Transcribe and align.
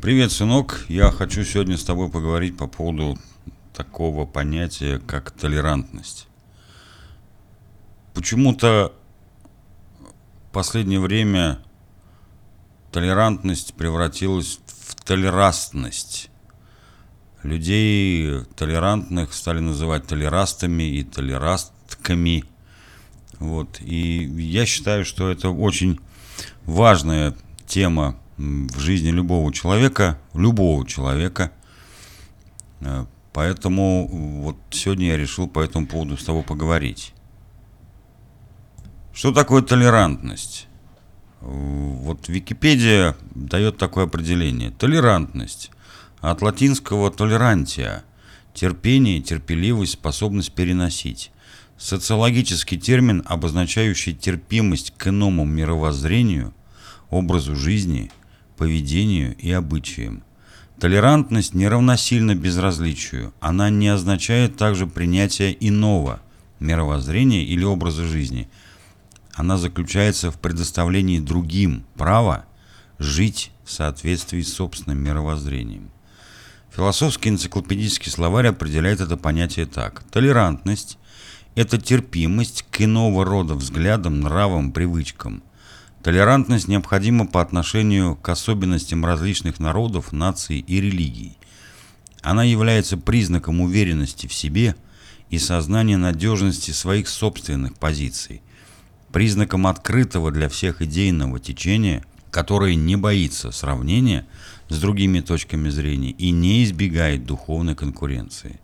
Привет, 0.00 0.30
сынок. 0.30 0.84
Я 0.86 1.10
хочу 1.10 1.42
сегодня 1.42 1.76
с 1.76 1.82
тобой 1.82 2.08
поговорить 2.08 2.56
по 2.56 2.68
поводу 2.68 3.18
такого 3.74 4.26
понятия, 4.26 5.00
как 5.00 5.32
толерантность. 5.32 6.28
Почему-то 8.14 8.94
в 9.98 10.52
последнее 10.52 11.00
время 11.00 11.58
толерантность 12.92 13.74
превратилась 13.74 14.60
в 14.68 14.94
толерастность. 15.02 16.30
Людей 17.42 18.44
толерантных 18.54 19.32
стали 19.32 19.58
называть 19.58 20.06
толерастами 20.06 20.84
и 20.84 21.02
толерастками. 21.02 22.44
Вот. 23.40 23.80
И 23.80 24.22
я 24.24 24.64
считаю, 24.64 25.04
что 25.04 25.28
это 25.28 25.50
очень 25.50 25.98
важная 26.66 27.34
тема 27.66 28.16
в 28.38 28.78
жизни 28.78 29.10
любого 29.10 29.52
человека, 29.52 30.18
любого 30.32 30.86
человека. 30.86 31.52
Э, 32.80 33.04
поэтому 33.32 34.08
вот 34.42 34.56
сегодня 34.70 35.08
я 35.08 35.16
решил 35.16 35.48
по 35.48 35.60
этому 35.60 35.86
поводу 35.86 36.16
с 36.16 36.24
тобой 36.24 36.42
поговорить. 36.42 37.12
Что 39.12 39.32
такое 39.32 39.62
толерантность? 39.62 40.68
Вот 41.40 42.28
Википедия 42.28 43.16
дает 43.34 43.76
такое 43.76 44.04
определение. 44.04 44.70
Толерантность 44.70 45.70
от 46.20 46.42
латинского 46.42 47.10
толерантия– 47.10 48.04
терпение, 48.54 49.20
терпеливость, 49.20 49.92
способность 49.92 50.52
переносить. 50.52 51.30
Социологический 51.76 52.78
термин, 52.78 53.22
обозначающий 53.24 54.14
терпимость 54.14 54.92
к 54.96 55.08
иному 55.08 55.44
мировоззрению, 55.44 56.52
образу 57.08 57.54
жизни, 57.54 58.10
поведению 58.58 59.34
и 59.36 59.50
обычаям. 59.50 60.22
Толерантность 60.78 61.54
не 61.54 61.66
равносильна 61.66 62.34
безразличию. 62.34 63.32
Она 63.40 63.70
не 63.70 63.88
означает 63.88 64.56
также 64.56 64.86
принятие 64.86 65.56
иного 65.66 66.20
мировоззрения 66.60 67.44
или 67.44 67.64
образа 67.64 68.04
жизни. 68.04 68.48
Она 69.34 69.56
заключается 69.56 70.30
в 70.30 70.38
предоставлении 70.38 71.20
другим 71.20 71.84
права 71.96 72.44
жить 72.98 73.52
в 73.64 73.70
соответствии 73.70 74.42
с 74.42 74.52
собственным 74.52 74.98
мировоззрением. 74.98 75.90
Философский 76.74 77.30
энциклопедический 77.30 78.10
словарь 78.10 78.48
определяет 78.48 79.00
это 79.00 79.16
понятие 79.16 79.66
так. 79.66 80.02
Толерантность– 80.10 80.98
это 81.54 81.78
терпимость 81.78 82.64
к 82.70 82.82
иного 82.82 83.24
рода 83.24 83.54
взглядам, 83.54 84.20
нравам, 84.20 84.72
привычкам– 84.72 85.42
Толерантность 86.08 86.68
необходима 86.68 87.26
по 87.26 87.42
отношению 87.42 88.16
к 88.16 88.26
особенностям 88.30 89.04
различных 89.04 89.60
народов, 89.60 90.10
наций 90.10 90.58
и 90.58 90.80
религий. 90.80 91.36
Она 92.22 92.44
является 92.44 92.96
признаком 92.96 93.60
уверенности 93.60 94.26
в 94.26 94.32
себе 94.32 94.74
и 95.28 95.38
сознания 95.38 95.98
надежности 95.98 96.70
своих 96.70 97.08
собственных 97.08 97.74
позиций, 97.74 98.40
признаком 99.12 99.66
открытого 99.66 100.30
для 100.30 100.48
всех 100.48 100.80
идейного 100.80 101.40
течения, 101.40 102.02
которое 102.30 102.74
не 102.74 102.96
боится 102.96 103.50
сравнения 103.50 104.26
с 104.70 104.80
другими 104.80 105.20
точками 105.20 105.68
зрения 105.68 106.12
и 106.12 106.30
не 106.30 106.64
избегает 106.64 107.26
духовной 107.26 107.74
конкуренции. 107.74 108.58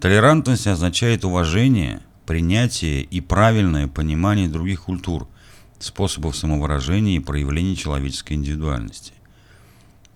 Толерантность 0.00 0.66
означает 0.66 1.24
уважение, 1.24 2.00
принятие 2.26 3.02
и 3.02 3.20
правильное 3.20 3.86
понимание 3.86 4.48
других 4.48 4.86
культур– 4.86 5.28
способов 5.78 6.36
самовыражения 6.36 7.16
и 7.16 7.20
проявления 7.20 7.76
человеческой 7.76 8.34
индивидуальности. 8.34 9.12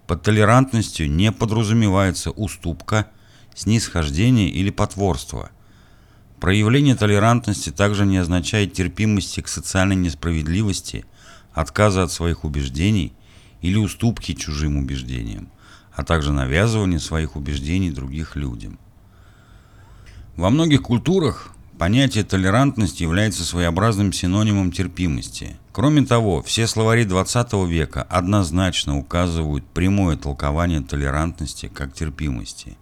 Под 0.07 0.23
толерантностью 0.23 1.11
не 1.11 1.31
подразумевается 1.31 2.31
уступка, 2.31 3.09
снисхождение 3.55 4.49
или 4.49 4.71
потворство. 4.71 5.51
Проявление 6.41 6.97
толерантности 6.97 7.71
также 7.71 8.07
не 8.07 8.19
означает 8.19 8.73
терпимости 8.73 9.41
к 9.41 9.49
социальной 9.49 9.97
несправедливости, 9.97 11.05
отказа 11.53 12.03
от 12.05 12.13
своих 12.13 12.45
убеждений 12.45 13.13
или 13.61 13.77
уступки 13.77 14.35
чужим 14.35 14.79
убеждениям, 14.79 15.51
а 15.95 16.03
также 16.03 16.33
навязывания 16.33 16.99
своих 16.99 17.37
убеждений 17.37 17.91
других 17.91 18.37
людям. 18.37 18.79
Во 20.37 20.49
многих 20.49 20.83
культурах 20.83 21.53
Понятие 21.81 22.25
толерантность 22.25 23.01
является 23.01 23.43
своеобразным 23.43 24.13
синонимом 24.13 24.71
терпимости. 24.71 25.57
Кроме 25.73 26.05
того, 26.05 26.43
все 26.43 26.67
словари 26.67 27.05
20 27.05 27.55
века 27.67 28.03
однозначно 28.03 28.99
указывают 28.99 29.65
прямое 29.65 30.19
толкование 30.19 30.83
толерантности 30.83 31.71
как 31.73 31.95
терпимости. 31.95 32.77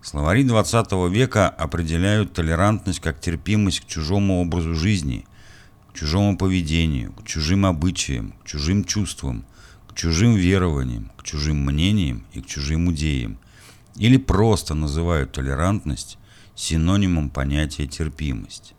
Словари 0.00 0.44
20 0.44 0.90
века 1.10 1.50
определяют 1.50 2.32
толерантность 2.32 3.00
как 3.00 3.20
терпимость 3.20 3.80
к 3.80 3.86
чужому 3.86 4.40
образу 4.40 4.74
жизни, 4.74 5.26
к 5.92 5.98
чужому 5.98 6.38
поведению, 6.38 7.12
к 7.12 7.26
чужим 7.26 7.66
обычаям, 7.66 8.32
к 8.42 8.46
чужим 8.46 8.86
чувствам, 8.86 9.44
к 9.86 9.94
чужим 9.94 10.34
верованиям, 10.34 11.12
к 11.18 11.24
чужим 11.24 11.62
мнениям 11.66 12.24
и 12.32 12.40
к 12.40 12.46
чужим 12.46 12.90
идеям. 12.90 13.36
Или 13.96 14.16
просто 14.16 14.74
называют 14.74 15.32
толерантность 15.32 16.16
синонимом 16.60 17.30
понятия 17.30 17.86
терпимость. 17.86 18.74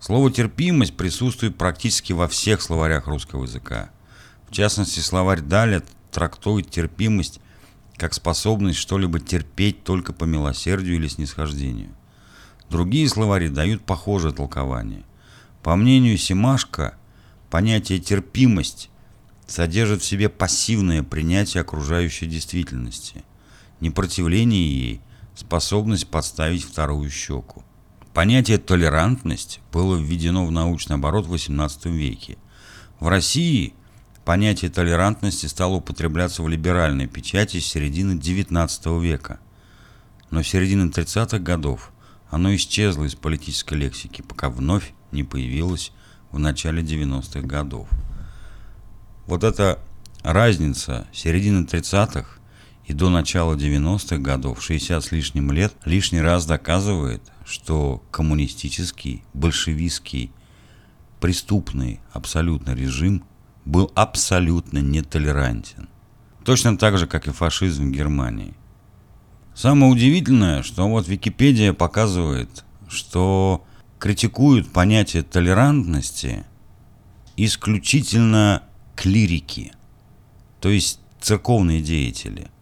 Слово 0.00 0.30
терпимость 0.32 0.96
присутствует 0.96 1.56
практически 1.56 2.12
во 2.12 2.28
всех 2.28 2.62
словарях 2.62 3.06
русского 3.06 3.44
языка. 3.44 3.90
В 4.48 4.52
частности, 4.52 5.00
словарь 5.00 5.40
Даля 5.40 5.82
трактует 6.10 6.70
терпимость 6.70 7.40
как 7.96 8.14
способность 8.14 8.78
что-либо 8.78 9.20
терпеть 9.20 9.82
только 9.82 10.12
по 10.12 10.24
милосердию 10.24 10.96
или 10.96 11.08
снисхождению. 11.08 11.90
Другие 12.70 13.08
словари 13.08 13.48
дают 13.48 13.84
похожее 13.84 14.32
толкование. 14.32 15.02
По 15.62 15.76
мнению 15.76 16.18
Симашко, 16.18 16.96
понятие 17.50 17.98
терпимость 17.98 18.90
содержит 19.46 20.02
в 20.02 20.06
себе 20.06 20.28
пассивное 20.28 21.02
принятие 21.02 21.62
окружающей 21.62 22.26
действительности, 22.26 23.24
непротивление 23.80 24.70
ей 24.70 25.00
способность 25.36 26.08
подставить 26.08 26.64
вторую 26.64 27.08
щеку. 27.10 27.62
Понятие 28.12 28.58
«толерантность» 28.58 29.60
было 29.72 29.94
введено 29.96 30.46
в 30.46 30.50
научный 30.50 30.96
оборот 30.96 31.26
в 31.26 31.34
XVIII 31.34 31.90
веке. 31.92 32.38
В 32.98 33.08
России 33.08 33.74
понятие 34.24 34.70
толерантности 34.70 35.46
стало 35.46 35.74
употребляться 35.74 36.42
в 36.42 36.48
либеральной 36.48 37.06
печати 37.06 37.60
с 37.60 37.66
середины 37.66 38.18
XIX 38.18 39.00
века. 39.02 39.38
Но 40.30 40.42
в 40.42 40.48
середине 40.48 40.86
30-х 40.86 41.38
годов 41.38 41.92
оно 42.30 42.54
исчезло 42.56 43.04
из 43.04 43.14
политической 43.14 43.74
лексики, 43.74 44.22
пока 44.22 44.48
вновь 44.48 44.94
не 45.12 45.22
появилось 45.22 45.92
в 46.32 46.38
начале 46.38 46.82
90-х 46.82 47.42
годов. 47.42 47.88
Вот 49.26 49.44
эта 49.44 49.78
разница 50.22 51.06
середины 51.12 51.64
30-х 51.64 52.35
и 52.86 52.92
до 52.92 53.10
начала 53.10 53.56
90-х 53.56 54.18
годов, 54.18 54.62
60 54.62 55.04
с 55.04 55.12
лишним 55.12 55.50
лет, 55.50 55.74
лишний 55.84 56.20
раз 56.20 56.46
доказывает, 56.46 57.20
что 57.44 58.02
коммунистический, 58.12 59.24
большевистский, 59.34 60.30
преступный 61.20 62.00
абсолютно 62.12 62.74
режим 62.74 63.24
был 63.64 63.90
абсолютно 63.96 64.78
нетолерантен. 64.78 65.88
Точно 66.44 66.78
так 66.78 66.96
же, 66.96 67.08
как 67.08 67.26
и 67.26 67.32
фашизм 67.32 67.88
в 67.88 67.90
Германии. 67.90 68.54
Самое 69.52 69.90
удивительное, 69.90 70.62
что 70.62 70.88
вот 70.88 71.08
Википедия 71.08 71.72
показывает, 71.72 72.64
что 72.88 73.64
критикуют 73.98 74.70
понятие 74.70 75.24
толерантности 75.24 76.44
исключительно 77.36 78.62
клирики, 78.94 79.72
то 80.60 80.68
есть 80.68 81.00
церковные 81.20 81.82
деятели– 81.82 82.48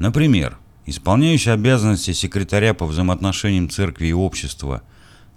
Например, 0.00 0.56
исполняющий 0.86 1.50
обязанности 1.50 2.12
секретаря 2.12 2.72
по 2.72 2.86
взаимоотношениям 2.86 3.68
церкви 3.68 4.06
и 4.06 4.12
общества 4.14 4.82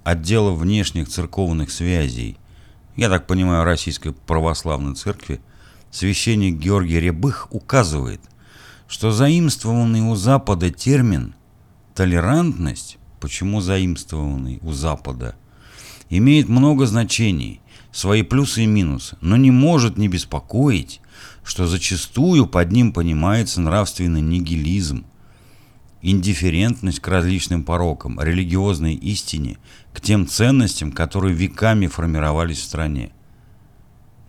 отдела 0.05 0.51
внешних 0.51 1.09
церковных 1.09 1.69
связей, 1.69 2.37
я 2.95 3.09
так 3.09 3.27
понимаю, 3.27 3.65
Российской 3.65 4.13
Православной 4.13 4.95
Церкви, 4.95 5.41
священник 5.91 6.55
Георгий 6.55 7.01
Рябых 7.01 7.49
указывает, 7.51 8.21
что 8.87 9.11
заимствованный 9.11 9.99
у 9.99 10.15
Запада 10.15 10.71
термин 10.71 11.35
«толерантность», 11.93 12.97
почему 13.19 13.59
заимствованный 13.59 14.59
у 14.61 14.71
Запада, 14.71 15.35
имеет 16.09 16.47
много 16.47 16.85
значений, 16.85 17.59
свои 17.91 18.21
плюсы 18.21 18.63
и 18.63 18.65
минусы, 18.65 19.17
но 19.19 19.35
не 19.35 19.51
может 19.51 19.97
не 19.97 20.07
беспокоить 20.07 21.01
что 21.43 21.67
зачастую 21.67 22.47
под 22.47 22.71
ним 22.71 22.93
понимается 22.93 23.61
нравственный 23.61 24.21
нигилизм, 24.21 25.05
индифферентность 26.01 26.99
к 26.99 27.07
различным 27.07 27.63
порокам, 27.63 28.19
религиозной 28.21 28.93
истине, 28.95 29.57
к 29.93 30.01
тем 30.01 30.27
ценностям, 30.27 30.91
которые 30.91 31.33
веками 31.33 31.87
формировались 31.87 32.59
в 32.59 32.63
стране. 32.63 33.11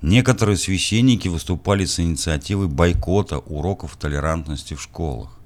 Некоторые 0.03 0.57
священники 0.57 1.29
выступали 1.29 1.85
с 1.85 1.99
инициативой 1.99 2.69
бойкота 2.69 3.39
уроков 3.39 3.97
толерантности 3.97 4.75
в 4.75 4.83
школах. 4.83 5.39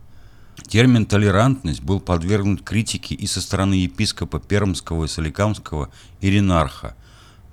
Термин 0.66 1.06
«толерантность» 1.06 1.80
был 1.80 2.00
подвергнут 2.00 2.62
критике 2.62 3.14
и 3.14 3.26
со 3.26 3.40
стороны 3.40 3.74
епископа 3.74 4.40
Пермского 4.40 5.04
и 5.04 5.08
Соликамского 5.08 5.90
Иринарха 6.20 6.96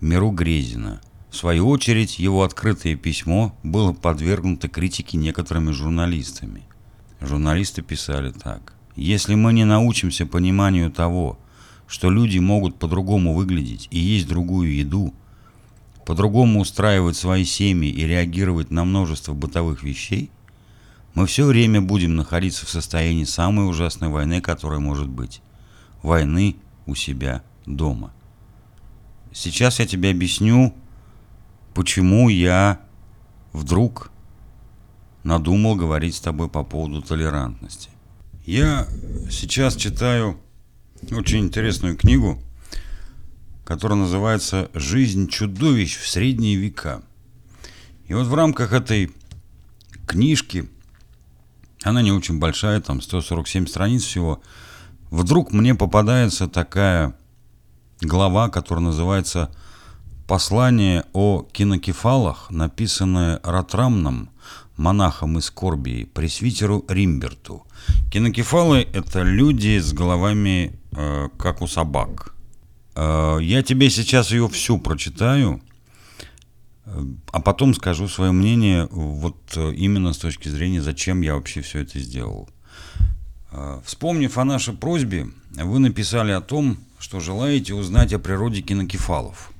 Миру 0.02 0.32
Грезина. 0.32 1.00
В 1.36 1.38
свою 1.38 1.68
очередь, 1.68 2.18
его 2.18 2.46
открытое 2.46 2.96
письмо 2.96 3.54
было 3.62 3.92
подвергнуто 3.92 4.70
критике 4.70 5.18
некоторыми 5.18 5.72
журналистами. 5.72 6.62
Журналисты 7.20 7.82
писали 7.82 8.32
так. 8.32 8.74
«Если 8.96 9.36
мы 9.36 9.52
не 9.52 9.66
научимся 9.66 10.26
пониманию 10.26 10.90
того, 10.90 11.38
что 11.88 12.10
люди 12.10 12.38
могут 12.38 12.80
по-другому 12.80 13.34
выглядеть 13.34 13.90
и 13.92 14.00
есть 14.00 14.30
другую 14.30 14.74
еду, 14.74 15.14
по-другому 16.06 16.62
устраивать 16.62 17.18
свои 17.18 17.44
семьи 17.44 17.90
и 17.90 18.08
реагировать 18.08 18.72
на 18.72 18.86
множество 18.86 19.34
бытовых 19.34 19.84
вещей, 19.84 20.32
мы 21.16 21.26
все 21.26 21.46
время 21.46 21.82
будем 21.82 22.16
находиться 22.16 22.66
в 22.66 22.70
состоянии 22.70 23.26
самой 23.26 23.70
ужасной 23.70 24.08
войны, 24.08 24.40
которая 24.40 24.80
может 24.80 25.10
быть. 25.10 25.42
Войны 26.02 26.56
у 26.86 26.96
себя 26.96 27.44
дома. 27.66 28.14
Сейчас 29.34 29.80
я 29.80 29.86
тебе 29.86 30.12
объясню, 30.12 30.74
почему 31.76 32.30
я 32.30 32.80
вдруг 33.52 34.10
надумал 35.24 35.76
говорить 35.76 36.16
с 36.16 36.22
тобой 36.22 36.50
по 36.50 36.64
поводу 36.64 37.02
толерантности. 37.02 37.90
Я 38.46 38.88
сейчас 39.30 39.76
читаю 39.76 40.40
очень 41.12 41.40
интересную 41.40 41.98
книгу, 41.98 42.42
которая 43.66 44.00
называется 44.00 44.72
«Жизнь 44.74 45.28
чудовищ 45.28 45.98
в 45.98 46.08
средние 46.08 46.56
века». 46.56 47.04
И 48.08 48.14
вот 48.14 48.28
в 48.28 48.34
рамках 48.34 48.72
этой 48.72 49.12
книжки, 50.08 50.70
она 51.84 52.02
не 52.02 52.12
очень 52.12 52.40
большая, 52.40 52.80
там 52.80 53.02
147 53.02 53.68
страниц 53.68 54.04
всего, 54.04 54.42
вдруг 55.10 55.52
мне 55.52 55.76
попадается 55.76 56.48
такая 56.48 57.18
глава, 58.00 58.50
которая 58.50 58.86
называется 58.86 59.52
«Послание 60.28 61.06
о 61.14 61.44
кинокефалах», 61.52 62.50
написанное 62.50 63.40
Ратрамном, 63.44 64.30
монахом 64.78 65.38
из 65.38 65.50
Корбии, 65.52 66.06
пресвитеру 66.06 66.84
Римберту. 66.88 67.66
Кинокефалы– 68.12 68.88
это 68.94 69.22
люди 69.22 69.80
с 69.80 69.94
головами 69.94 70.80
Э, 70.98 71.28
как 71.38 71.62
у 71.62 71.68
собак. 71.68 72.34
Э, 72.96 73.38
я 73.42 73.62
тебе 73.64 73.90
сейчас 73.90 74.32
ее 74.32 74.48
всю 74.48 74.78
прочитаю, 74.78 75.62
э, 76.86 77.06
а 77.32 77.42
потом 77.42 77.74
скажу 77.74 78.08
свое 78.08 78.32
мнение 78.32 78.88
вот 78.92 79.58
именно 79.58 80.14
с 80.14 80.18
точки 80.18 80.48
зрения, 80.48 80.82
зачем 80.82 81.22
я 81.22 81.36
вообще 81.36 81.62
все 81.62 81.80
это 81.80 82.00
сделал. 82.00 82.50
Вспомнив 83.86 84.38
о 84.38 84.44
нашей 84.44 84.74
просьбе, 84.74 85.28
вы 85.52 85.80
написали 85.80 86.32
о 86.32 86.42
том, 86.42 86.78
что 87.00 87.22
желаете 87.22 87.74
узнать 87.74 88.12
о 88.12 88.20
природе 88.20 88.62
кинокефалов, 88.62 89.52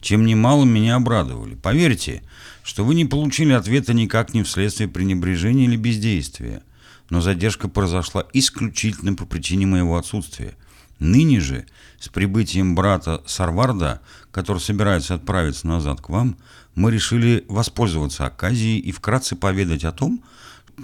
чем 0.00 0.24
немало 0.26 0.64
меня 0.64 0.96
обрадовали. 0.96 1.54
Поверьте, 1.54 2.22
что 2.62 2.84
вы 2.84 2.94
не 2.94 3.04
получили 3.04 3.52
ответа 3.52 3.94
никак 3.94 4.34
не 4.34 4.42
вследствие 4.42 4.88
пренебрежения 4.88 5.64
или 5.64 5.76
бездействия, 5.76 6.62
но 7.10 7.20
задержка 7.20 7.68
произошла 7.68 8.24
исключительно 8.32 9.14
по 9.14 9.26
причине 9.26 9.66
моего 9.66 9.96
отсутствия– 9.96 10.54
Ныне 11.00 11.40
же, 11.40 11.64
с 11.98 12.10
прибытием 12.10 12.74
брата 12.74 13.22
Сарварда, 13.26 14.02
который 14.30 14.58
собирается 14.58 15.14
отправиться 15.14 15.66
назад 15.66 16.02
к 16.02 16.10
вам, 16.10 16.36
мы 16.74 16.92
решили 16.92 17.44
воспользоваться 17.48 18.26
оказией 18.26 18.78
и 18.78 18.92
вкратце 18.92 19.34
поведать 19.34 19.84
о 19.84 19.92
том, 19.92 20.22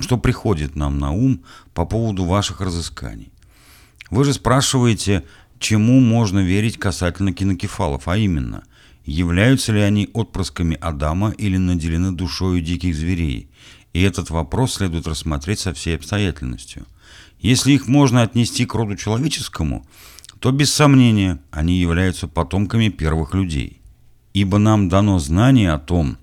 что 0.01 0.17
приходит 0.17 0.75
нам 0.75 0.99
на 0.99 1.13
ум 1.13 1.43
по 1.75 1.85
поводу 1.85 2.25
ваших 2.25 2.63
разысканий. 2.63 3.31
Вы 4.11 4.25
же 4.25 4.33
спрашиваете, 4.33 5.23
чему 5.59 6.01
можно 6.01 6.39
верить 6.39 6.79
касательно 6.79 7.35
кинокефалов, 7.35 8.09
а 8.09 8.17
именно, 8.17 8.65
являются 9.07 9.73
ли 9.73 9.81
они 9.81 10.11
отпрысками 10.13 10.77
Адама 10.81 11.31
или 11.31 11.57
наделены 11.57 12.13
душою 12.13 12.61
диких 12.61 12.95
зверей, 12.95 13.49
и 13.95 14.03
этот 14.03 14.29
вопрос 14.29 14.75
следует 14.75 15.07
рассмотреть 15.09 15.61
со 15.61 15.73
всей 15.73 15.97
обстоятельностью– 15.97 16.87
если 17.39 17.73
их 17.73 17.87
можно 17.87 18.23
отнести 18.23 18.65
к 18.65 18.75
роду 18.75 18.97
человеческому, 18.97 19.87
то 20.39 20.51
без 20.53 20.73
сомнения 20.73 21.39
они 21.51 21.79
являются 21.79 22.29
потомками 22.29 22.89
первых 22.89 23.35
людей. 23.35 23.81
Ибо 24.33 24.59
нам 24.59 24.89
дано 24.89 25.19
знание 25.19 25.73
о 25.73 25.79
том, 25.79 26.19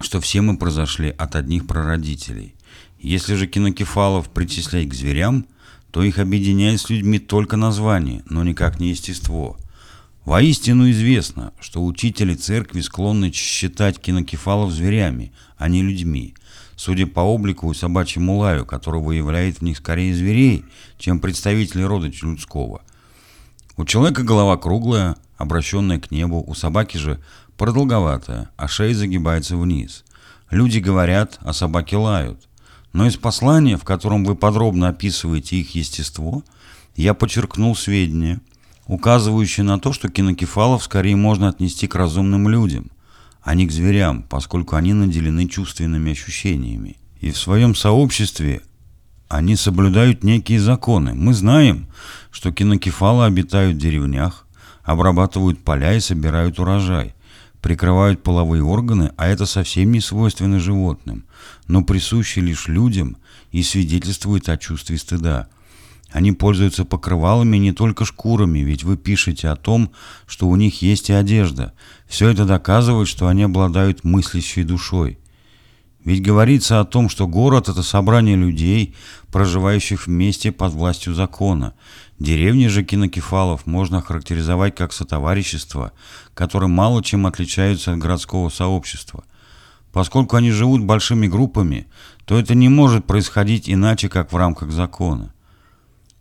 что 0.00 0.20
все 0.20 0.40
мы 0.40 0.56
произошли 0.56 1.10
от 1.10 1.36
одних 1.36 1.66
прародителей. 1.66 2.54
Если 3.00 3.34
же 3.34 3.46
кинокефалов 3.46 4.28
причислять 4.30 4.88
к 4.88 4.94
зверям, 4.94 5.46
то 5.90 6.02
их 6.02 6.18
объединяет 6.18 6.80
с 6.80 6.90
людьми 6.90 7.18
только 7.18 7.56
название, 7.56 8.22
но 8.28 8.42
никак 8.44 8.80
не 8.80 8.90
естество. 8.90 9.56
Воистину 10.28 10.90
известно, 10.90 11.54
что 11.58 11.82
учители 11.82 12.34
церкви 12.34 12.82
склонны 12.82 13.32
считать 13.32 13.98
кинокефалов 13.98 14.70
зверями, 14.70 15.32
а 15.56 15.68
не 15.68 15.82
людьми– 15.82 16.34
судя 16.76 17.06
по 17.06 17.20
облику 17.20 17.72
и 17.72 17.74
собачьему 17.74 18.36
лаю, 18.36 18.64
который 18.64 19.00
выявляет 19.00 19.58
в 19.58 19.62
них 19.62 19.78
скорее 19.78 20.14
зверей, 20.14 20.64
чем 20.98 21.18
представителей 21.18 21.84
рода 21.84 22.10
людского. 22.22 22.82
У 23.76 23.86
человека 23.86 24.22
голова 24.22 24.56
круглая, 24.56 25.16
обращенная 25.38 25.98
к 25.98 26.10
небу, 26.10 26.44
у 26.46 26.54
собаки 26.54 26.98
же 26.98 27.20
продолговатая, 27.56 28.50
а 28.56 28.68
шея 28.68 28.94
загибается 28.94 29.56
вниз. 29.56 30.04
Люди 30.50 30.78
говорят, 30.78 31.38
а 31.40 31.52
собаки 31.52 31.96
лают. 31.96 32.48
Но 32.92 33.06
из 33.06 33.16
послания, 33.16 33.76
в 33.76 33.84
котором 33.84 34.24
вы 34.24 34.36
подробно 34.36 34.88
описываете 34.88 35.56
их 35.56 35.74
естество, 35.74 36.44
я 36.96 37.14
подчеркнул 37.14 37.74
сведения, 37.74 38.40
указывающие 38.88 39.62
на 39.62 39.78
то, 39.78 39.92
что 39.92 40.08
кинокефалов 40.08 40.82
скорее 40.82 41.14
можно 41.14 41.48
отнести 41.48 41.86
к 41.86 41.94
разумным 41.94 42.48
людям– 42.48 42.90
а 43.48 43.54
не 43.54 43.66
к 43.66 43.72
зверям, 43.72 44.24
поскольку 44.24 44.76
они 44.76 44.92
наделены 44.92 45.48
чувственными 45.48 46.12
ощущениями. 46.12 46.98
И 47.20 47.30
в 47.30 47.38
своем 47.38 47.74
сообществе 47.74 48.60
они 49.28 49.56
соблюдают 49.56 50.22
некие 50.22 50.60
законы. 50.60 51.14
Мы 51.14 51.32
знаем, 51.32 51.88
что 52.30 52.52
кинокефалы 52.52 53.24
обитают 53.24 53.76
в 53.76 53.80
деревнях, 53.80 54.46
обрабатывают 54.82 55.64
поля 55.64 55.94
и 55.94 56.00
собирают 56.00 56.58
урожай, 56.58 57.14
прикрывают 57.62 58.22
половые 58.22 58.62
органы, 58.62 59.12
а 59.16 59.26
это 59.28 59.46
совсем 59.46 59.92
не 59.92 60.00
свойственно 60.00 60.60
животным, 60.60 61.24
но 61.66 61.82
присуще 61.82 62.42
лишь 62.42 62.68
людям 62.68 63.16
и 63.50 63.62
свидетельствует 63.62 64.48
о 64.50 64.58
чувстве 64.58 64.98
стыда– 64.98 65.48
они 66.10 66.32
пользуются 66.32 66.84
покрывалами 66.84 67.58
не 67.58 67.72
только 67.72 68.04
шкурами, 68.04 68.60
ведь 68.60 68.82
вы 68.82 68.96
пишете 68.96 69.48
о 69.48 69.56
том, 69.56 69.92
что 70.26 70.48
у 70.48 70.56
них 70.56 70.80
есть 70.80 71.10
и 71.10 71.12
одежда. 71.12 71.74
Все 72.06 72.30
это 72.30 72.46
доказывает, 72.46 73.08
что 73.08 73.28
они 73.28 73.42
обладают 73.42 74.04
мыслящей 74.04 74.64
душой. 74.64 75.18
Ведь 76.04 76.22
говорится 76.22 76.80
о 76.80 76.86
том, 76.86 77.10
что 77.10 77.26
город– 77.26 77.68
это 77.68 77.82
собрание 77.82 78.36
людей, 78.36 78.94
проживающих 79.30 80.06
вместе 80.06 80.50
под 80.50 80.72
властью 80.72 81.12
закона. 81.12 81.74
Деревни 82.18 82.68
же 82.68 82.82
кинокефалов 82.84 83.66
можно 83.66 84.00
характеризовать 84.00 84.74
как 84.74 84.94
сотоварищество, 84.94 85.92
которые 86.32 86.70
мало 86.70 87.02
чем 87.02 87.26
отличаются 87.26 87.92
от 87.92 87.98
городского 87.98 88.48
сообщества. 88.48 89.24
Поскольку 89.92 90.36
они 90.36 90.52
живут 90.52 90.82
большими 90.82 91.26
группами, 91.26 91.86
то 92.24 92.38
это 92.38 92.54
не 92.54 92.70
может 92.70 93.04
происходить 93.04 93.68
иначе, 93.68 94.08
как 94.08 94.32
в 94.32 94.36
рамках 94.36 94.70
закона 94.70 95.34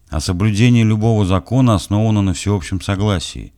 а 0.09 0.19
соблюдение 0.19 0.83
любого 0.83 1.25
закона 1.25 1.75
основано 1.75 2.21
на 2.21 2.33
всеобщем 2.33 2.81
согласии. 2.81 3.53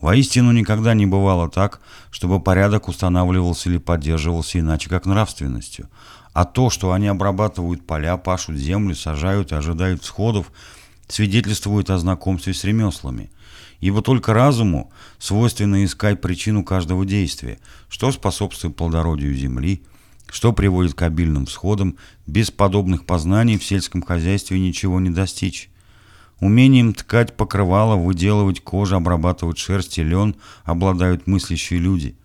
Воистину 0.00 0.52
никогда 0.52 0.94
не 0.94 1.06
бывало 1.06 1.48
так, 1.50 1.80
чтобы 2.10 2.40
порядок 2.40 2.88
устанавливался 2.88 3.70
или 3.70 3.78
поддерживался 3.78 4.60
иначе, 4.60 4.88
как 4.88 5.06
нравственностью. 5.06 5.88
А 6.32 6.44
то, 6.44 6.68
что 6.68 6.92
они 6.92 7.06
обрабатывают 7.08 7.86
поля, 7.86 8.16
пашут 8.18 8.56
землю, 8.56 8.94
сажают 8.94 9.52
и 9.52 9.54
ожидают 9.54 10.02
всходов, 10.02 10.52
свидетельствует 11.08 11.88
о 11.88 11.98
знакомстве 11.98 12.52
с 12.52 12.64
ремеслами. 12.64 13.30
Ибо 13.80 14.02
только 14.02 14.34
разуму 14.34 14.90
свойственно 15.18 15.84
искать 15.84 16.20
причину 16.20 16.62
каждого 16.62 17.06
действия, 17.06 17.58
что 17.88 18.12
способствует 18.12 18.76
плодородию 18.76 19.34
земли– 19.34 19.82
что 20.28 20.52
приводит 20.52 20.94
к 20.94 21.02
обильным 21.02 21.46
всходам, 21.46 21.96
без 22.26 22.50
подобных 22.50 23.06
познаний 23.06 23.58
в 23.58 23.64
сельском 23.64 24.02
хозяйстве 24.02 24.60
ничего 24.60 25.00
не 25.00 25.10
достичь. 25.10 25.70
Умением 26.40 26.92
ткать 26.92 27.36
покрывало, 27.36 27.96
выделывать 27.96 28.60
кожу, 28.60 28.96
обрабатывать 28.96 29.58
шерсть 29.58 29.98
и 29.98 30.02
лен 30.02 30.36
обладают 30.64 31.26
мыслящие 31.26 31.78
люди. 31.78 32.16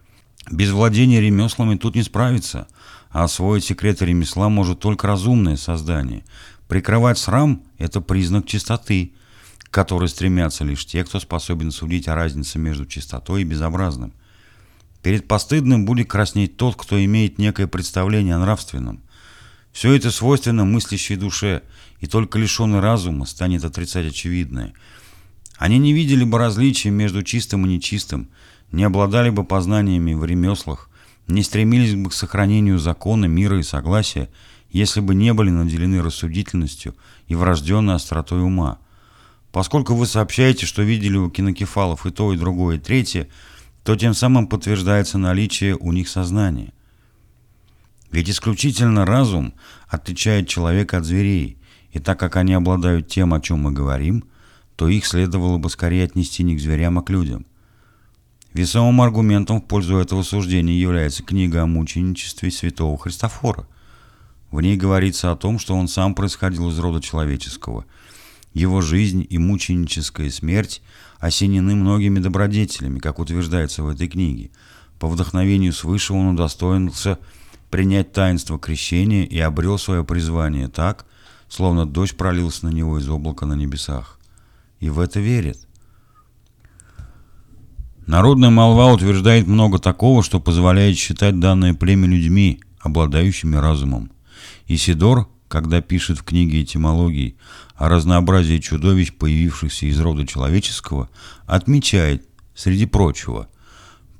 Без 0.49 0.71
владения 0.71 1.21
ремеслами 1.21 1.77
тут 1.77 1.95
не 1.95 2.03
справиться, 2.03 2.67
а 3.09 3.23
освоить 3.23 3.63
секреты 3.63 4.05
ремесла 4.05 4.49
может 4.49 4.79
только 4.79 5.07
разумное 5.07 5.55
создание. 5.55 6.23
Прикрывать 6.67 7.17
срам– 7.17 7.61
это 7.77 8.01
признак 8.01 8.47
чистоты, 8.47 9.13
к 9.59 9.69
которой 9.69 10.09
стремятся 10.09 10.63
лишь 10.63 10.85
те, 10.85 11.03
кто 11.03 11.19
способен 11.19 11.71
судить 11.71 12.07
о 12.07 12.15
разнице 12.15 12.59
между 12.59 12.85
чистотой 12.85 13.41
и 13.41 13.45
безобразным. 13.45 14.13
Перед 15.03 15.27
постыдным 15.27 15.85
будет 15.85 16.09
краснеть 16.09 16.57
тот, 16.57 16.75
кто 16.75 17.03
имеет 17.03 17.37
некое 17.39 17.67
представление 17.67 18.35
о 18.35 18.39
нравственном. 18.39 19.01
Все 19.71 19.93
это 19.93 20.11
свойственно 20.11 20.65
мыслящей 20.65 21.15
душе, 21.15 21.63
и 21.99 22.07
только 22.07 22.37
лишенный 22.37 22.79
разума 22.79 23.25
станет 23.25 23.63
отрицать 23.63 24.07
очевидное. 24.07 24.73
Они 25.57 25.77
не 25.77 25.93
видели 25.93 26.23
бы 26.23 26.37
различия 26.37 26.89
между 26.89 27.23
чистым 27.23 27.65
и 27.65 27.69
нечистым, 27.69 28.29
не 28.71 28.83
обладали 28.83 29.29
бы 29.29 29.43
познаниями 29.43 30.13
в 30.13 30.25
ремеслах, 30.25 30.89
не 31.27 31.43
стремились 31.43 31.95
бы 31.95 32.09
к 32.09 32.13
сохранению 32.13 32.79
закона, 32.79 33.25
мира 33.25 33.59
и 33.59 33.63
согласия, 33.63 34.29
если 34.71 35.01
бы 35.01 35.15
не 35.15 35.33
были 35.33 35.49
наделены 35.49 36.01
рассудительностью 36.01 36.95
и 37.27 37.35
врожденной 37.35 37.95
остротой 37.95 38.41
ума. 38.41 38.79
Поскольку 39.51 39.95
вы 39.95 40.05
сообщаете, 40.05 40.65
что 40.65 40.81
видели 40.81 41.17
у 41.17 41.29
кинокефалов 41.29 42.05
и 42.05 42.11
то, 42.11 42.33
и 42.33 42.37
другое, 42.37 42.77
и 42.77 42.79
третье, 42.79 43.27
то 43.83 43.95
тем 43.95 44.13
самым 44.13 44.47
подтверждается 44.47 45.17
наличие 45.17 45.75
у 45.75 45.91
них 45.91 46.09
сознания. 46.09 46.73
Ведь 48.11 48.29
исключительно 48.29 49.05
разум 49.05 49.53
отличает 49.87 50.47
человека 50.47 50.97
от 50.97 51.05
зверей, 51.05 51.57
и 51.91 51.99
так 51.99 52.19
как 52.19 52.35
они 52.35 52.53
обладают 52.53 53.07
тем, 53.07 53.33
о 53.33 53.41
чем 53.41 53.59
мы 53.59 53.71
говорим, 53.71 54.25
то 54.75 54.87
их 54.87 55.05
следовало 55.05 55.57
бы 55.57 55.69
скорее 55.69 56.05
отнести 56.05 56.43
не 56.43 56.55
к 56.55 56.59
зверям, 56.59 56.99
а 56.99 57.03
к 57.03 57.09
людям. 57.09 57.45
Весомым 58.53 58.99
аргументом 59.01 59.61
в 59.61 59.65
пользу 59.65 59.97
этого 59.97 60.23
суждения 60.23 60.77
является 60.77 61.23
книга 61.23 61.63
о 61.63 61.67
мученичестве 61.67 62.51
святого 62.51 62.97
Христофора. 62.97 63.65
В 64.51 64.59
ней 64.59 64.75
говорится 64.75 65.31
о 65.31 65.37
том, 65.37 65.57
что 65.57 65.73
он 65.73 65.87
сам 65.87 66.13
происходил 66.13 66.69
из 66.69 66.77
рода 66.77 67.01
человеческого. 67.01 67.85
Его 68.53 68.81
жизнь 68.81 69.25
и 69.29 69.37
мученическая 69.37 70.29
смерть 70.29 70.81
осенены 71.19 71.75
многими 71.75 72.19
добродетелями, 72.19 72.99
как 72.99 73.19
утверждается 73.19 73.83
в 73.83 73.89
этой 73.89 74.07
книге. 74.07 74.51
По 74.99 75.07
вдохновению 75.07 75.73
свыше 75.73 76.13
он 76.13 76.33
удостоился 76.33 77.17
принять 77.69 78.11
таинство 78.11 78.59
крещения 78.59 79.23
и 79.23 79.39
обрел 79.39 79.77
свое 79.77 80.03
призвание 80.03 80.67
так, 80.67 81.05
словно 81.47 81.85
дождь 81.85 82.17
пролился 82.17 82.65
на 82.65 82.69
него 82.69 82.99
из 82.99 83.09
облака 83.09 83.45
на 83.45 83.53
небесах. 83.53 84.19
И 84.79 84.89
в 84.89 84.99
это 84.99 85.19
верит. 85.19 85.57
Народная 88.05 88.49
молва 88.49 88.91
утверждает 88.91 89.47
много 89.47 89.79
такого, 89.79 90.23
что 90.23 90.41
позволяет 90.41 90.97
считать 90.97 91.39
данное 91.39 91.73
племя 91.73 92.07
людьми, 92.07 92.59
обладающими 92.79 93.55
разумом. 93.55 94.11
Исидор, 94.67 95.29
когда 95.51 95.81
пишет 95.81 96.17
в 96.19 96.23
книге 96.23 96.61
этимологии 96.61 97.35
о 97.75 97.89
разнообразии 97.89 98.57
чудовищ, 98.59 99.11
появившихся 99.11 99.85
из 99.85 99.99
рода 99.99 100.25
человеческого, 100.25 101.09
отмечает, 101.45 102.25
среди 102.55 102.85
прочего, 102.85 103.49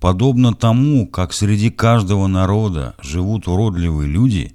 подобно 0.02 0.54
тому, 0.54 1.08
как 1.08 1.32
среди 1.32 1.70
каждого 1.70 2.28
народа 2.28 2.96
живут 3.02 3.48
уродливые 3.48 4.10
люди, 4.10 4.54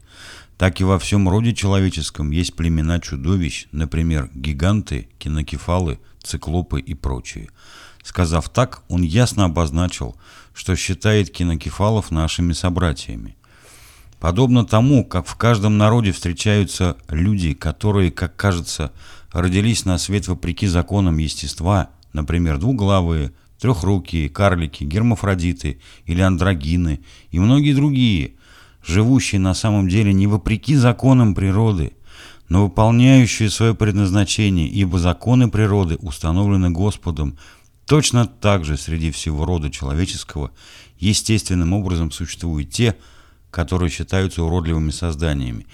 так 0.58 0.82
и 0.82 0.84
во 0.84 0.98
всем 0.98 1.30
роде 1.30 1.54
человеческом 1.54 2.30
есть 2.30 2.54
племена 2.54 3.00
чудовищ, 3.00 3.68
например, 3.72 4.30
гиганты, 4.34 5.08
кинокефалы, 5.18 5.98
циклопы 6.22 6.80
и 6.80 6.92
прочие– 6.92 7.48
Сказав 8.06 8.48
так, 8.48 8.82
он 8.88 9.02
ясно 9.02 9.46
обозначил, 9.46 10.14
что 10.54 10.76
считает 10.76 11.30
кинокефалов 11.30 12.12
нашими 12.12 12.52
собратьями. 12.52 13.35
Подобно 14.20 14.64
тому, 14.64 15.04
как 15.04 15.26
в 15.26 15.36
каждом 15.36 15.76
народе 15.78 16.12
встречаются 16.12 16.96
люди, 17.08 17.54
которые, 17.54 18.10
как 18.10 18.34
кажется, 18.36 18.92
родились 19.32 19.84
на 19.84 19.98
свет 19.98 20.26
вопреки 20.28 20.66
законам 20.66 21.18
естества, 21.18 21.90
например, 22.12 22.58
двуглавые, 22.58 23.32
трехрукие, 23.60 24.28
карлики, 24.28 24.84
гермафродиты 24.84 25.80
или 26.06 26.20
андрогины 26.20 27.00
и 27.30 27.38
многие 27.38 27.74
другие, 27.74 28.34
живущие 28.84 29.40
на 29.40 29.54
самом 29.54 29.88
деле 29.88 30.12
не 30.12 30.26
вопреки 30.26 30.76
законам 30.76 31.34
природы, 31.34 31.92
но 32.48 32.64
выполняющие 32.64 33.50
свое 33.50 33.74
предназначение, 33.74 34.68
ибо 34.68 34.98
законы 34.98 35.48
природы 35.48 35.96
установлены 35.96 36.70
Господом 36.70 37.36
Точно 37.86 38.26
так 38.26 38.64
же 38.64 38.76
среди 38.76 39.12
всего 39.12 39.44
рода 39.44 39.70
человеческого 39.70 40.50
естественным 40.98 41.72
образом 41.72 42.10
существуют 42.10 42.70
те, 42.70 42.96
которые 43.56 43.88
считаются 43.88 44.42
уродливыми 44.42 44.90
созданиями. 44.90 45.66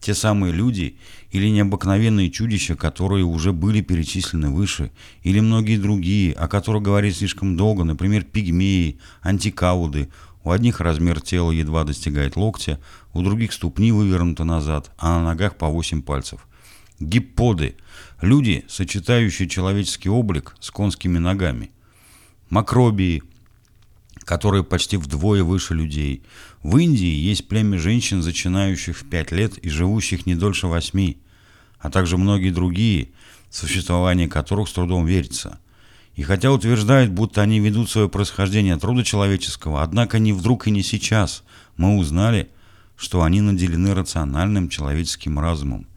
Те 0.00 0.14
самые 0.14 0.54
люди 0.54 0.96
или 1.30 1.48
необыкновенные 1.50 2.30
чудища, 2.30 2.76
которые 2.76 3.26
уже 3.26 3.52
были 3.52 3.82
перечислены 3.82 4.48
выше, 4.48 4.90
или 5.22 5.40
многие 5.40 5.76
другие, 5.76 6.32
о 6.32 6.48
которых 6.48 6.82
говорить 6.82 7.18
слишком 7.18 7.54
долго, 7.54 7.84
например, 7.84 8.24
пигмеи, 8.24 8.98
антикауды. 9.20 10.08
У 10.44 10.50
одних 10.50 10.80
размер 10.80 11.20
тела 11.20 11.50
едва 11.50 11.84
достигает 11.84 12.36
локтя, 12.36 12.80
у 13.12 13.20
других 13.20 13.52
ступни 13.52 13.92
вывернуты 13.92 14.44
назад, 14.44 14.90
а 14.96 15.18
на 15.18 15.24
ногах 15.26 15.56
по 15.58 15.66
8 15.66 16.00
пальцев– 16.00 16.40
гипподы– 17.00 17.76
люди, 18.22 18.64
сочетающие 18.66 19.46
человеческий 19.46 20.08
облик 20.08 20.56
с 20.58 20.70
конскими 20.70 21.18
ногами. 21.18 21.70
Макробии, 22.48 23.22
которые 24.26 24.64
почти 24.64 24.98
вдвое 24.98 25.42
выше 25.42 25.72
людей. 25.72 26.22
В 26.62 26.76
Индии 26.76 27.06
есть 27.06 27.48
племя 27.48 27.78
женщин, 27.78 28.22
зачинающих 28.22 28.98
в 28.98 29.08
5 29.08 29.32
лет 29.32 29.56
и 29.58 29.70
живущих 29.70 30.26
не 30.26 30.34
дольше 30.34 30.66
8, 30.66 31.14
а 31.78 31.90
также 31.90 32.18
многие 32.18 32.50
другие, 32.50 33.08
существование 33.48 34.28
которых 34.28 34.68
с 34.68 34.72
трудом 34.72 35.06
верится. 35.06 35.58
И 36.16 36.22
хотя 36.22 36.50
утверждают, 36.50 37.12
будто 37.12 37.40
они 37.40 37.60
ведут 37.60 37.88
свое 37.88 38.08
происхождение 38.08 38.74
от 38.74 38.84
рода 38.84 39.04
человеческого, 39.04 39.82
однако 39.82 40.18
не 40.18 40.32
вдруг 40.32 40.66
и 40.66 40.70
не 40.70 40.82
сейчас 40.82 41.44
мы 41.76 41.96
узнали, 41.96 42.50
что 42.96 43.22
они 43.22 43.40
наделены 43.40 43.94
рациональным 43.94 44.68
человеческим 44.68 45.38
разумом– 45.38 45.86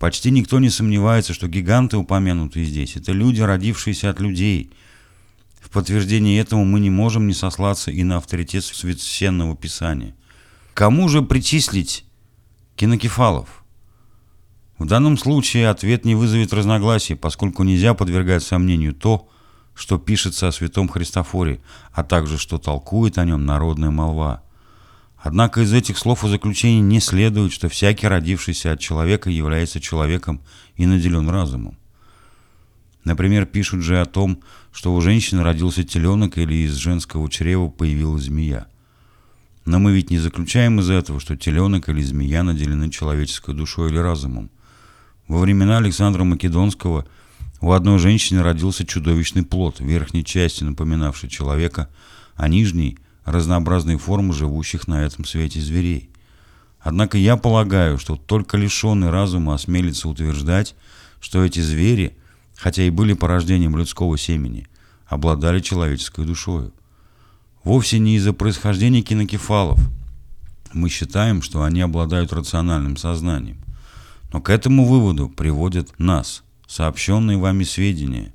Почти 0.00 0.30
никто 0.30 0.58
не 0.60 0.70
сомневается, 0.70 1.34
что 1.34 1.46
гиганты, 1.46 1.98
упомянутые 1.98 2.64
здесь, 2.64 2.96
это 2.96 3.12
люди, 3.12 3.42
родившиеся 3.42 4.08
от 4.08 4.18
людей. 4.18 4.70
В 5.70 5.72
подтверждение 5.72 6.40
этому 6.40 6.64
мы 6.64 6.80
не 6.80 6.90
можем 6.90 7.28
не 7.28 7.32
сослаться 7.32 7.92
и 7.92 8.02
на 8.02 8.16
авторитет 8.16 8.64
священного 8.64 9.56
писания. 9.56 10.16
Кому 10.74 11.08
же 11.08 11.22
причислить 11.22 12.04
кинокефалов? 12.74 13.64
В 14.78 14.86
данном 14.86 15.16
случае 15.16 15.68
ответ 15.68 16.04
не 16.04 16.16
вызовет 16.16 16.52
разногласий, 16.52 17.14
поскольку 17.14 17.62
нельзя 17.62 17.94
подвергать 17.94 18.42
сомнению 18.42 18.94
то, 18.94 19.28
что 19.72 19.96
пишется 19.96 20.48
о 20.48 20.52
святом 20.52 20.88
Христофоре, 20.88 21.60
а 21.92 22.02
также 22.02 22.36
что 22.36 22.58
толкует 22.58 23.16
о 23.16 23.24
нем 23.24 23.46
народная 23.46 23.90
молва. 23.90 24.42
Однако 25.18 25.60
из 25.60 25.72
этих 25.72 25.98
слов 25.98 26.24
и 26.24 26.28
заключений 26.28 26.80
не 26.80 26.98
следует, 26.98 27.52
что 27.52 27.68
всякий 27.68 28.08
родившийся 28.08 28.72
от 28.72 28.80
человека 28.80 29.30
является 29.30 29.80
человеком 29.80 30.40
и 30.74 30.84
наделен 30.84 31.28
разумом. 31.28 31.76
Например, 33.04 33.46
пишут 33.46 33.82
же 33.82 34.00
о 34.00 34.04
том, 34.04 34.40
что 34.72 34.94
у 34.94 35.00
женщины 35.00 35.42
родился 35.42 35.84
теленок 35.84 36.38
или 36.38 36.66
из 36.66 36.74
женского 36.74 37.30
чрева 37.30 37.68
появилась 37.68 38.24
змея. 38.24 38.66
Но 39.64 39.78
мы 39.78 39.92
ведь 39.92 40.10
не 40.10 40.18
заключаем 40.18 40.80
из 40.80 40.90
этого, 40.90 41.20
что 41.20 41.36
теленок 41.36 41.88
или 41.88 42.02
змея 42.02 42.42
наделены 42.42 42.90
человеческой 42.90 43.54
душой 43.54 43.90
или 43.90 43.98
разумом. 43.98 44.50
Во 45.28 45.38
времена 45.38 45.78
Александра 45.78 46.24
Македонского 46.24 47.06
у 47.60 47.72
одной 47.72 47.98
женщины 47.98 48.42
родился 48.42 48.86
чудовищный 48.86 49.44
плод, 49.44 49.80
верхней 49.80 50.24
части 50.24 50.64
напоминавший 50.64 51.28
человека, 51.28 51.88
а 52.36 52.48
нижней– 52.48 52.98
разнообразные 53.24 53.98
формы 53.98 54.32
живущих 54.32 54.88
на 54.88 55.04
этом 55.04 55.24
свете 55.24 55.60
зверей. 55.60 56.10
Однако 56.80 57.18
я 57.18 57.36
полагаю, 57.36 57.98
что 57.98 58.16
только 58.16 58.56
лишенный 58.56 59.10
разума 59.10 59.54
осмелится 59.54 60.08
утверждать, 60.08 60.74
что 61.20 61.44
эти 61.44 61.60
звери, 61.60 62.16
хотя 62.60 62.82
и 62.82 62.90
были 62.90 63.14
порождением 63.14 63.76
людского 63.78 64.18
семени, 64.18 64.66
обладали 65.06 65.60
человеческой 65.60 66.26
душою. 66.26 66.74
Вовсе 67.64 67.98
не 67.98 68.16
из-за 68.16 68.34
происхождения 68.34 69.00
кинокефалов. 69.00 69.80
Мы 70.74 70.90
считаем, 70.90 71.40
что 71.40 71.62
они 71.62 71.80
обладают 71.80 72.34
рациональным 72.34 72.98
сознанием. 72.98 73.56
Но 74.30 74.42
к 74.42 74.50
этому 74.50 74.84
выводу 74.84 75.30
приводят 75.30 75.98
нас, 75.98 76.44
сообщенные 76.66 77.38
вами 77.38 77.64
сведения, 77.64 78.34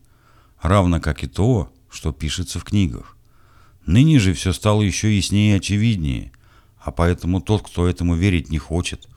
равно 0.60 1.00
как 1.00 1.24
и 1.24 1.28
то, 1.28 1.72
что 1.92 2.12
пишется 2.12 2.60
в 2.60 2.64
книгах. 2.64 3.16
Ныне 3.86 4.18
же 4.18 4.34
все 4.34 4.54
стало 4.54 4.82
еще 4.82 5.16
яснее 5.16 5.54
и 5.54 5.58
очевиднее, 5.58 6.32
а 6.80 6.92
поэтому 6.92 7.42
тот, 7.42 7.62
кто 7.68 7.88
этому 7.88 8.16
верить 8.16 8.50
не 8.50 8.58
хочет, 8.58 9.08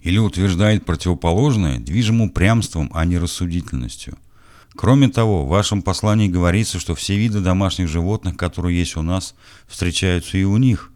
или 0.00 0.18
утверждает 0.18 0.86
противоположное, 0.86 1.80
движим 1.80 2.20
упрямством, 2.20 2.90
а 2.94 3.04
не 3.04 3.18
рассудительностью. 3.18 4.16
Кроме 4.74 5.08
того, 5.08 5.44
в 5.44 5.48
вашем 5.48 5.82
послании 5.82 6.28
говорится, 6.28 6.80
что 6.80 6.94
все 6.94 7.16
виды 7.16 7.40
домашних 7.40 7.88
животных, 7.88 8.36
которые 8.36 8.78
есть 8.78 8.96
у 8.96 9.02
нас, 9.02 9.34
встречаются 9.66 10.38
и 10.38 10.44
у 10.44 10.56
них. 10.56 10.90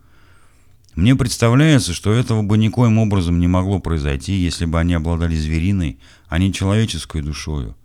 Мне 0.95 1.15
представляется, 1.15 1.93
что 1.93 2.13
этого 2.13 2.43
бы 2.43 2.57
никоим 2.57 2.99
образом 2.99 3.39
не 3.39 3.49
могло 3.49 3.81
произойти, 3.81 4.33
если 4.33 4.65
бы 4.65 4.81
они 4.81 4.95
обладали 4.95 5.37
звериной, 5.37 5.99
а 6.29 6.39
не 6.39 6.53
человеческой 6.53 7.21
душою. 7.21 7.77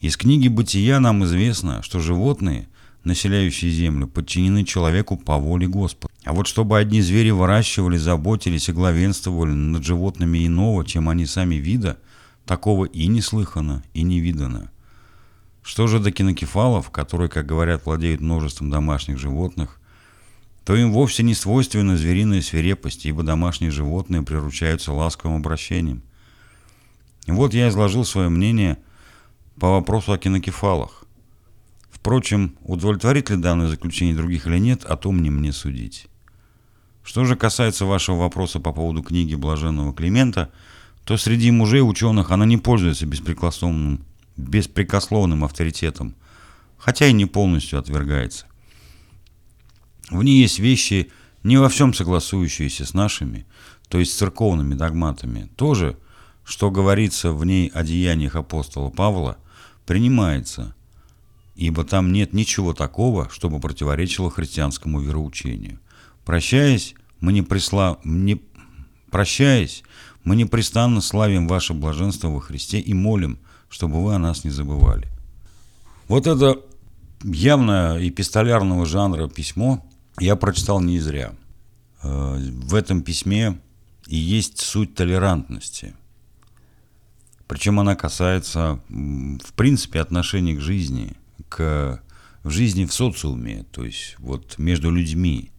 Из 0.00 0.16
книги 0.16 0.48
«Бытия» 0.48 0.98
нам 0.98 1.24
известно, 1.24 1.82
что 1.82 2.00
животные– 2.00 2.68
населяющие 3.04 3.70
землю, 3.70 4.06
подчинены 4.06 4.64
человеку 4.64 5.16
по 5.16 5.38
воле 5.38 5.66
Господа. 5.66 6.12
А 6.24 6.32
вот 6.32 6.46
чтобы 6.46 6.78
одни 6.78 7.00
звери 7.00 7.30
выращивали, 7.30 7.96
заботились 7.96 8.68
и 8.68 8.72
главенствовали 8.72 9.52
над 9.52 9.84
животными 9.84 10.46
иного, 10.46 10.84
чем 10.84 11.08
они 11.08 11.26
сами 11.26 11.56
вида, 11.56 11.98
такого 12.44 12.84
и 12.84 13.06
не 13.06 13.20
слыхано, 13.20 13.82
и 13.94 14.02
не 14.02 14.20
видано. 14.20 14.70
Что 15.62 15.86
же 15.86 15.98
до 15.98 16.10
кинокефалов, 16.10 16.90
которые, 16.90 17.28
как 17.28 17.46
говорят, 17.46 17.84
владеют 17.84 18.20
множеством 18.20 18.70
домашних 18.70 19.18
животных, 19.18 19.80
то 20.64 20.76
им 20.76 20.92
вовсе 20.92 21.22
не 21.22 21.34
свойственна 21.34 21.96
звериная 21.96 22.42
свирепость, 22.42 23.06
ибо 23.06 23.22
домашние 23.22 23.70
животные 23.70 24.22
приручаются 24.22 24.92
ласковым 24.92 25.38
обращением. 25.38 26.02
Вот 27.26 27.54
я 27.54 27.68
изложил 27.68 28.04
свое 28.04 28.28
мнение 28.28 28.78
по 29.58 29.70
вопросу 29.70 30.12
о 30.12 30.18
кинокефалах. 30.18 31.04
Впрочем, 31.90 32.56
удовлетворит 32.62 33.30
ли 33.30 33.36
данное 33.36 33.68
заключение 33.68 34.16
других 34.16 34.46
или 34.46 34.58
нет, 34.58 34.84
о 34.84 34.96
том 34.96 35.22
не 35.22 35.28
мне 35.30 35.52
судить. 35.52 36.06
Что 37.02 37.24
же 37.24 37.36
касается 37.36 37.84
вашего 37.84 38.16
вопроса 38.16 38.60
по 38.60 38.72
поводу 38.72 39.02
книги 39.02 39.34
Блаженного 39.34 39.92
Климента, 39.92 40.50
то 41.04 41.16
среди 41.16 41.50
мужей 41.50 41.80
ученых 41.80 42.30
она 42.30 42.46
не 42.46 42.56
пользуется 42.56 43.06
беспрекословным, 43.06 44.04
беспрекословным 44.48 45.44
авторитетом, 45.44 46.14
хотя 46.78 47.06
и 47.06 47.12
не 47.12 47.26
полностью 47.26 47.78
отвергается. 47.78 48.46
В 50.10 50.22
ней 50.22 50.40
есть 50.40 50.58
вещи, 50.58 51.10
не 51.42 51.56
во 51.56 51.68
всем 51.68 51.94
согласующиеся 51.94 52.84
с 52.84 52.94
нашими, 52.94 53.46
то 53.88 53.98
есть 53.98 54.16
церковными 54.16 54.74
догматами. 54.74 55.50
Тоже, 55.56 55.96
что 56.44 56.70
говорится 56.70 57.32
в 57.32 57.44
ней 57.44 57.68
о 57.68 57.82
деяниях 57.82 58.36
апостола 58.36 58.90
Павла, 58.90 59.38
принимается– 59.86 60.74
ибо 61.60 61.84
там 61.84 62.10
нет 62.10 62.32
ничего 62.32 62.72
такого, 62.72 63.28
чтобы 63.30 63.60
противоречило 63.60 64.30
христианскому 64.30 64.98
вероучению. 65.00 65.78
Прощаясь, 66.24 66.94
мы 67.20 67.34
не 67.34 67.42
присла... 67.42 67.98
не... 68.02 68.40
Прощаясь, 69.10 69.82
мы 70.24 70.36
непрестанно 70.36 71.02
славим 71.02 71.46
ваше 71.46 71.74
блаженство 71.74 72.28
во 72.28 72.40
Христе 72.40 72.80
и 72.80 72.94
молим, 72.94 73.38
чтобы 73.70 74.04
вы 74.04 74.14
о 74.14 74.18
нас 74.18 74.44
не 74.44 74.50
забывали. 74.50 75.08
Вот 76.08 76.26
это 76.26 76.60
явно 77.22 77.96
эпистолярного 78.00 78.84
жанра 78.84 79.28
письмо 79.28 79.86
я 80.18 80.36
прочитал 80.36 80.80
не 80.80 80.98
зря. 81.00 81.32
Э, 82.02 82.36
в 82.36 82.74
этом 82.74 83.02
письме 83.02 83.58
и 84.06 84.16
есть 84.16 84.60
суть 84.60 84.94
толерантности. 84.94 85.94
Причем 87.46 87.80
она 87.80 87.96
касается, 87.96 88.80
в 88.88 89.52
принципе, 89.54 90.00
отношений 90.00 90.54
к 90.54 90.60
жизни, 90.60 91.16
к, 91.48 92.00
в 92.42 92.50
жизни 92.50 92.84
в 92.84 92.92
социуме, 92.92 93.64
то 93.72 93.84
есть 93.84 94.16
вот 94.18 94.58
между 94.58 94.90
людьми. 94.90 95.50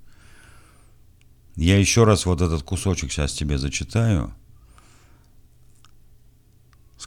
Я 1.56 1.78
еще 1.78 2.06
раз 2.06 2.26
вот 2.26 2.42
этот 2.42 2.64
кусочек 2.64 3.12
сейчас 3.12 3.34
тебе 3.34 3.58
зачитаю. 3.58 4.34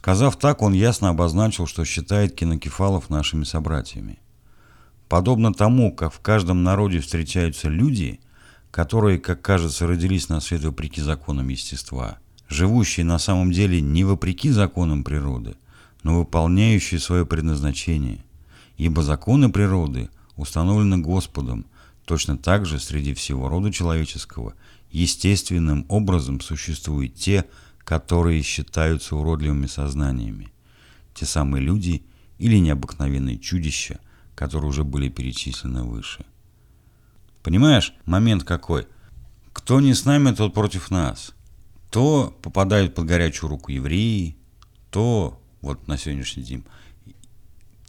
Сказав 0.05 0.35
так, 0.35 0.61
он 0.61 0.73
ясно 0.73 1.09
обозначил, 1.09 1.65
что 1.65 1.83
считает 1.83 2.35
кинокефалов 2.35 3.09
нашими 3.09 3.43
собратьями. 3.43 4.19
Подобно 5.09 5.51
тому, 5.51 5.91
как 5.95 6.13
в 6.13 6.19
каждом 6.19 6.63
народе 6.63 6.99
встречаются 6.99 7.69
люди, 7.69 8.19
которые, 8.69 9.17
как 9.17 9.41
кажется, 9.41 9.87
родились 9.87 10.29
на 10.29 10.41
свет 10.41 10.63
вопреки 10.63 11.01
законам 11.01 11.49
естества, 11.49 12.19
живущие 12.47 13.03
на 13.03 13.17
самом 13.17 13.51
деле 13.51 13.81
не 13.81 14.03
вопреки 14.03 14.51
законам 14.51 15.03
природы, 15.03 15.55
но 16.03 16.19
выполняющие 16.19 16.99
свое 16.99 17.25
предназначение– 17.25 18.23
ибо 18.77 19.01
законы 19.01 19.49
природы 19.49 20.09
установлены 20.35 20.99
Господом, 20.99 21.65
точно 22.05 22.37
так 22.37 22.67
же 22.67 22.79
среди 22.79 23.15
всего 23.15 23.49
рода 23.49 23.71
человеческого 23.71 24.53
естественным 24.91 25.83
образом 25.89 26.41
существуют 26.41 27.15
те, 27.15 27.45
которые 27.45 27.64
считаются 28.41 29.15
уродливыми 29.15 29.67
сознаниями, 29.67 30.51
те 31.13 31.25
самые 31.25 31.63
люди 31.63 32.03
или 32.37 32.57
необыкновенные 32.57 33.37
чудища, 33.37 33.99
которые 34.33 34.69
уже 34.69 34.83
были 34.83 35.09
перечислены 35.09 35.83
выше. 35.83 36.25
Понимаешь, 37.43 37.93
момент 38.05 38.43
какой? 38.43 38.87
Кто 39.53 39.79
не 39.79 39.93
с 39.93 40.03
нами, 40.05 40.33
тот 40.33 40.53
против 40.53 40.91
нас. 40.91 41.33
То 41.91 42.35
попадают 42.41 42.95
под 42.95 43.05
горячую 43.05 43.49
руку 43.51 43.71
евреи, 43.71 44.35
то, 44.89 45.41
вот 45.61 45.87
на 45.87 45.97
сегодняшний 45.97 46.43
день, 46.43 46.65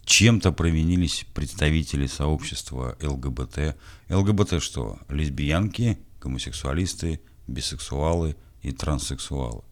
чем-то 0.04 0.52
провинились 0.52 1.26
представители 1.34 2.06
сообщества 2.06 2.96
ЛГБТ. 3.02 3.76
ЛГБТ 4.08 4.62
что? 4.62 4.98
Лесбиянки, 5.08 5.98
гомосексуалисты, 6.20 7.20
бисексуалы 7.48 8.36
и 8.62 8.70
транссексуалы. 8.72 9.62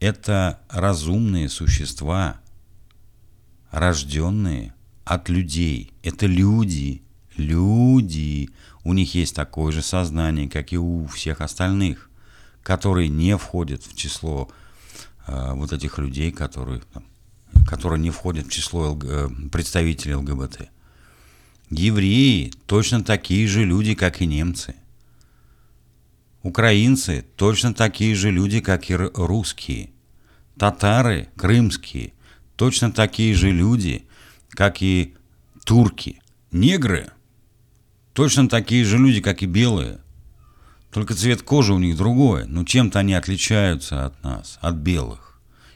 Это 0.00 0.60
разумные 0.68 1.48
существа, 1.48 2.40
рожденные 3.70 4.72
от 5.04 5.28
людей. 5.28 5.92
Это 6.02 6.26
люди, 6.26 7.02
люди. 7.36 8.50
У 8.84 8.92
них 8.92 9.14
есть 9.14 9.34
такое 9.34 9.72
же 9.72 9.82
сознание, 9.82 10.48
как 10.48 10.72
и 10.72 10.78
у 10.78 11.06
всех 11.06 11.40
остальных, 11.40 12.10
которые 12.62 13.08
не 13.08 13.36
входят 13.36 13.82
в 13.82 13.96
число 13.96 14.48
э, 15.26 15.52
вот 15.54 15.72
этих 15.72 15.98
людей, 15.98 16.30
которые 16.30 16.80
там, 16.92 17.04
которые 17.66 18.00
не 18.00 18.10
входят 18.10 18.46
в 18.46 18.50
число 18.50 18.92
ЛГ... 18.92 19.04
Э, 19.04 19.28
представителей 19.50 20.14
ЛГБТ. 20.14 20.68
Евреи 21.70 22.52
точно 22.66 23.02
такие 23.02 23.46
же 23.48 23.64
люди, 23.64 23.94
как 23.94 24.22
и 24.22 24.26
немцы. 24.26 24.74
Украинцы 26.42 27.26
точно 27.36 27.74
такие 27.74 28.14
же 28.14 28.30
люди, 28.30 28.60
как 28.60 28.90
и 28.90 28.94
русские. 28.94 29.90
Татары, 30.58 31.28
крымские, 31.36 32.12
точно 32.56 32.92
такие 32.92 33.34
же 33.34 33.50
люди, 33.50 34.06
как 34.50 34.82
и 34.82 35.14
турки. 35.64 36.20
Негры 36.50 37.10
точно 38.12 38.48
такие 38.48 38.84
же 38.84 38.98
люди, 38.98 39.20
как 39.20 39.42
и 39.42 39.46
белые. 39.46 40.00
Только 40.90 41.14
цвет 41.14 41.42
кожи 41.42 41.72
у 41.72 41.78
них 41.78 41.96
другой, 41.96 42.46
но 42.46 42.64
чем-то 42.64 43.00
они 43.00 43.14
отличаются 43.14 44.06
от 44.06 44.22
нас, 44.24 44.58
от 44.62 44.76
белых 44.76 45.28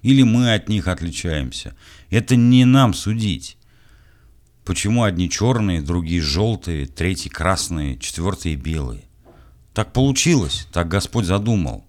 или 0.03 0.23
мы 0.23 0.53
от 0.53 0.69
них 0.69 0.89
отличаемся. 0.89 1.75
Это 2.11 2.37
не 2.37 2.65
нам 2.65 2.93
судить. 2.93 3.57
Почему 4.65 5.05
одни 5.05 5.31
черные, 5.31 5.81
другие 5.81 6.21
желтые, 6.21 6.87
третьи 6.87 7.29
красные, 7.29 7.99
четвертые 7.99 8.57
белые? 8.57 9.05
Так 9.75 9.93
получилось, 9.93 10.69
так 10.73 10.89
Господь 10.89 11.25
задумал. 11.25 11.85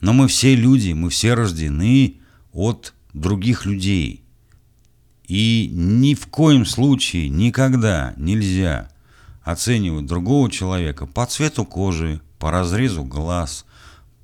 Но 0.00 0.12
мы 0.12 0.28
все 0.28 0.54
люди, 0.54 0.92
мы 0.92 1.10
все 1.10 1.34
рождены 1.34 2.16
от 2.52 2.94
других 3.12 3.64
людей. 3.64 4.22
И 5.26 5.70
ни 5.72 6.14
в 6.14 6.26
коем 6.26 6.66
случае, 6.66 7.28
никогда 7.28 8.12
нельзя 8.16 8.90
оценивать 9.42 10.06
другого 10.06 10.50
человека 10.50 11.06
по 11.06 11.24
цвету 11.26 11.64
кожи, 11.64 12.20
по 12.38 12.50
разрезу 12.50 13.04
глаз, 13.04 13.64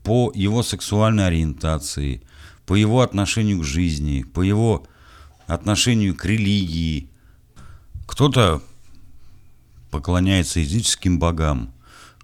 по 0.03 0.33
его 0.35 0.63
сексуальной 0.63 1.29
ориентации, 1.29 2.23
по 2.67 2.75
его 2.75 3.01
отношению 3.01 3.61
к 3.61 3.65
жизни, 3.65 4.23
по 4.23 4.43
его 4.43 4.87
отношению 5.47 6.15
к 6.15 6.25
религии. 6.25 7.09
Кто-то 8.07 8.63
поклоняется 9.91 10.61
языческим 10.61 11.19
богам, 11.19 11.73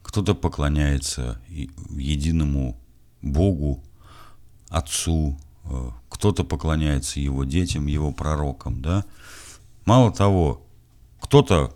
кто-то 0.07 0.37
поклоняется 0.37 1.43
единому 1.49 2.81
Богу, 3.23 3.83
Отцу, 4.69 5.37
э, 5.65 5.91
кто-то 6.09 6.45
поклоняется 6.45 7.19
его 7.19 7.43
детям, 7.43 7.87
его 7.87 8.13
пророкам, 8.13 8.81
да. 8.83 9.05
Мало 9.85 10.13
того, 10.13 10.65
кто-то, 11.21 11.75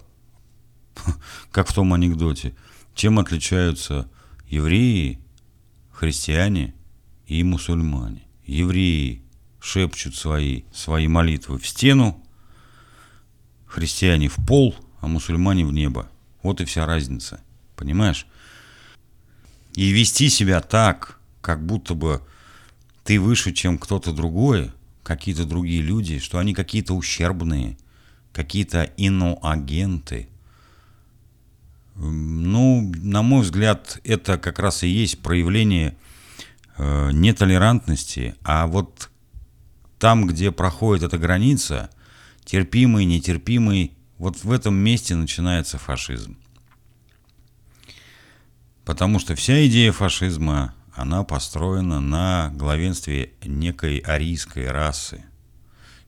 как 1.51 1.67
в 1.67 1.75
том 1.75 1.93
анекдоте, 1.93 2.55
чем 2.95 3.19
отличаются 3.19 4.09
евреи, 4.49 5.19
христиане 5.91 6.73
и 7.27 7.43
мусульмане 7.43 8.23
евреи 8.47 9.25
шепчут 9.59 10.15
свои, 10.15 10.63
свои 10.73 11.09
молитвы 11.09 11.59
в 11.59 11.67
стену, 11.67 12.25
христиане 13.67 14.29
в 14.29 14.37
пол, 14.47 14.77
а 15.01 15.09
мусульмане 15.09 15.67
в 15.67 15.73
небо. 15.73 16.09
Вот 16.45 16.61
и 16.61 16.65
вся 16.65 16.87
разница. 16.87 17.41
Понимаешь? 17.81 18.27
И 19.75 19.91
вести 19.91 20.29
себя 20.29 20.61
так, 20.61 21.19
как 21.41 21.65
будто 21.65 21.95
бы 21.95 22.21
ты 23.05 23.19
выше, 23.19 23.53
чем 23.53 23.79
кто-то 23.79 24.13
другой, 24.13 24.71
какие-то 25.03 25.47
другие 25.47 25.81
люди, 25.81 26.19
что 26.19 26.39
они 26.39 26.53
какие-то 26.53 26.93
ущербные, 26.93 27.79
какие-то 28.35 28.83
иноагенты. 28.99 30.29
Ну, 31.97 32.93
на 32.97 33.23
мой 33.23 33.41
взгляд, 33.45 33.99
это 34.05 34.37
как 34.37 34.59
раз 34.59 34.83
и 34.83 34.89
есть 34.89 35.21
проявление 35.21 35.97
э, 36.77 37.13
нетолерантности, 37.13 38.35
а 38.43 38.67
вот 38.67 39.09
там, 39.99 40.27
где 40.27 40.53
проходит 40.53 41.05
эта 41.05 41.17
граница, 41.17 41.89
терпимый, 42.45 43.07
нетерпимый, 43.07 43.93
вот 44.19 44.45
в 44.45 44.53
этом 44.53 44.75
месте 44.75 45.15
начинается 45.15 45.79
фашизм. 45.79 46.37
Потому 48.91 49.21
что 49.21 49.37
вся 49.37 49.65
идея 49.69 49.93
фашизма, 49.93 50.75
она 50.93 51.23
построена 51.23 52.01
на 52.01 52.51
главенстве 52.53 53.35
некой 53.41 53.99
арийской 53.99 54.69
расы. 54.69 55.23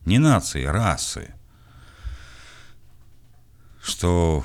Не 0.05 0.19
нации, 0.19 0.65
расы. 0.65 1.33
Что 3.81 4.45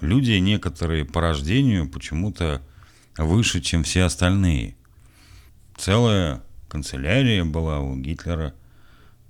люди 0.00 0.32
некоторые 0.38 1.04
по 1.04 1.20
рождению 1.20 1.90
почему-то 1.90 2.62
выше, 3.18 3.60
чем 3.60 3.82
все 3.82 4.04
остальные. 4.04 4.78
Целая 5.76 6.42
канцелярия 6.70 7.44
была 7.44 7.80
у 7.80 7.96
Гитлера, 7.96 8.54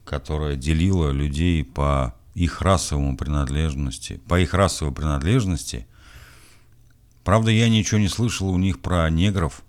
которая 0.05 0.55
делила 0.55 1.11
людей 1.11 1.65
по 1.65 2.15
их 2.35 2.63
расовому 2.63 3.17
принадлежности, 3.17 4.21
по 4.29 4.39
их 4.39 4.55
расовой 4.55 4.95
принадлежности. 4.95 5.89
Правда, 7.27 7.51
я 7.51 7.69
ничего 7.69 7.99
не 7.99 8.07
слышал 8.07 8.49
у 8.51 8.57
них 8.57 8.79
про 8.79 9.11
негров, 9.11 9.63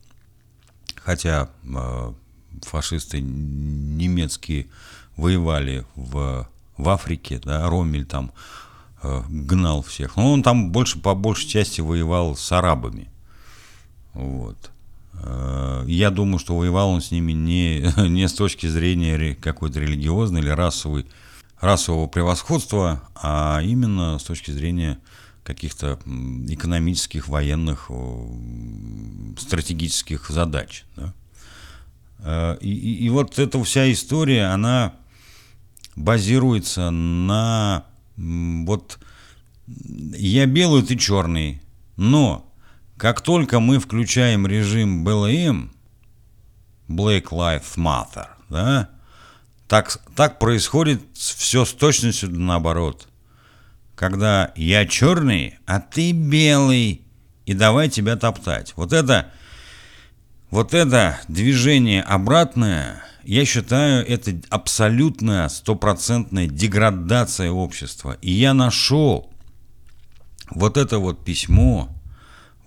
хотя 0.95 1.49
э, 1.63 2.13
фашисты 2.61 3.19
немецкие 3.19 4.67
воевали 5.15 5.83
в, 5.95 6.47
в 6.77 6.89
Африке, 6.89 7.41
да, 7.43 7.67
Ромель 7.67 8.05
там 8.05 8.31
э, 9.01 9.23
гнал 9.27 9.81
всех. 9.81 10.17
Но 10.17 10.33
он 10.33 10.43
там 10.43 10.71
больше, 10.71 10.99
по 10.99 11.15
большей 11.15 11.49
части 11.49 11.81
воевал 11.81 12.35
с 12.35 12.51
арабами. 12.51 13.09
Вот. 14.13 14.69
Э, 15.13 15.83
я 15.87 16.11
думаю, 16.11 16.37
что 16.37 16.55
воевал 16.55 16.91
он 16.91 17.01
с 17.01 17.09
ними 17.09 17.31
не, 17.31 17.91
не 18.07 18.27
с 18.27 18.33
точки 18.33 18.67
зрения 18.67 19.33
какой-то 19.33 19.79
религиозной 19.79 20.41
или 20.41 20.49
расовой, 20.49 21.07
расового 21.59 22.05
превосходства, 22.05 23.01
а 23.15 23.61
именно 23.63 24.19
с 24.19 24.23
точки 24.25 24.51
зрения 24.51 24.99
каких-то 25.47 25.97
экономических, 26.49 27.29
военных, 27.29 27.89
стратегических 29.39 30.29
задач. 30.29 30.83
Да? 30.97 31.13
Э, 32.19 32.57
и, 32.59 32.69
и, 32.69 33.05
и 33.05 33.09
вот 33.09 33.39
эта 33.39 33.63
вся 33.63 33.89
история, 33.89 34.47
она 34.47 34.93
базируется 35.95 36.89
на 36.89 37.85
вот 38.17 38.99
я 39.67 40.45
белый, 40.47 40.83
ты 40.83 40.97
черный, 40.97 41.61
но 41.95 42.53
как 42.97 43.21
только 43.21 43.61
мы 43.61 43.79
включаем 43.79 44.45
режим 44.47 45.05
БЛМ, 45.05 45.71
Black 46.89 47.29
Lives 47.31 47.77
Matter, 47.77 48.27
да, 48.49 48.89
так, 49.69 50.01
так 50.13 50.39
происходит 50.39 51.01
все 51.13 51.63
с 51.63 51.71
точностью 51.71 52.31
наоборот. 52.31 53.07
Когда 53.97 54.51
я 54.55 54.85
черный, 54.85 55.57
а 55.65 55.79
ты 55.79 56.11
белый, 56.11 57.01
и 57.47 57.53
давай 57.55 57.89
тебя 57.89 58.15
топтать. 58.15 58.73
Вот 58.75 58.93
это, 58.93 59.31
вот 60.51 60.75
это 60.75 61.19
движение 61.27 62.03
обратное, 62.03 63.03
я 63.23 63.43
считаю, 63.43 64.07
это 64.07 64.39
абсолютная, 64.51 65.49
стопроцентная 65.49 66.45
деградация 66.45 67.49
общества. 67.49 68.19
И 68.21 68.29
я 68.31 68.53
нашел 68.53 69.33
вот 70.51 70.77
это 70.77 70.99
вот 70.99 71.25
письмо, 71.25 71.89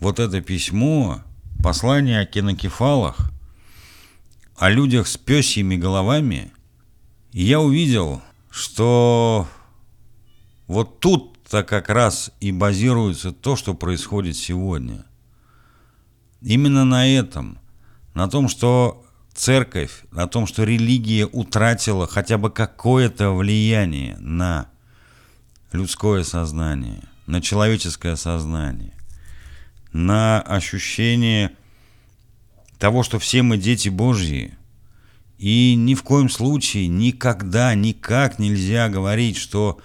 вот 0.00 0.18
это 0.18 0.40
письмо, 0.40 1.22
послание 1.62 2.22
о 2.22 2.26
кинокефалах, 2.26 3.30
о 4.58 4.68
людях 4.68 5.06
с 5.06 5.16
пёсьими 5.16 5.76
головами, 5.76 6.50
и 7.30 7.44
я 7.44 7.60
увидел, 7.60 8.20
что 8.50 9.48
вот 10.70 11.00
тут-то 11.00 11.64
как 11.64 11.88
раз 11.88 12.30
и 12.40 12.52
базируется 12.52 13.32
то, 13.32 13.56
что 13.56 13.74
происходит 13.74 14.36
сегодня. 14.36 15.04
Именно 16.40 16.84
на 16.84 17.12
этом, 17.12 17.58
на 18.14 18.28
том, 18.28 18.48
что 18.48 19.04
церковь, 19.34 20.04
на 20.12 20.28
том, 20.28 20.46
что 20.46 20.62
религия 20.62 21.26
утратила 21.26 22.06
хотя 22.06 22.38
бы 22.38 22.50
какое-то 22.50 23.32
влияние 23.32 24.16
на 24.18 24.68
людское 25.72 26.22
сознание, 26.22 27.02
на 27.26 27.40
человеческое 27.40 28.14
сознание 28.14 28.94
на 29.92 30.40
ощущение 30.40 31.50
того, 32.78 33.02
что 33.02 33.18
все 33.18 33.42
мы 33.42 33.58
дети 33.58 33.88
Божьи. 33.88 34.54
И 35.38 35.74
ни 35.76 35.94
в 35.94 36.04
коем 36.04 36.28
случае, 36.28 36.86
никогда, 36.86 37.74
никак 37.74 38.38
нельзя 38.38 38.88
говорить, 38.88 39.36
что 39.36 39.80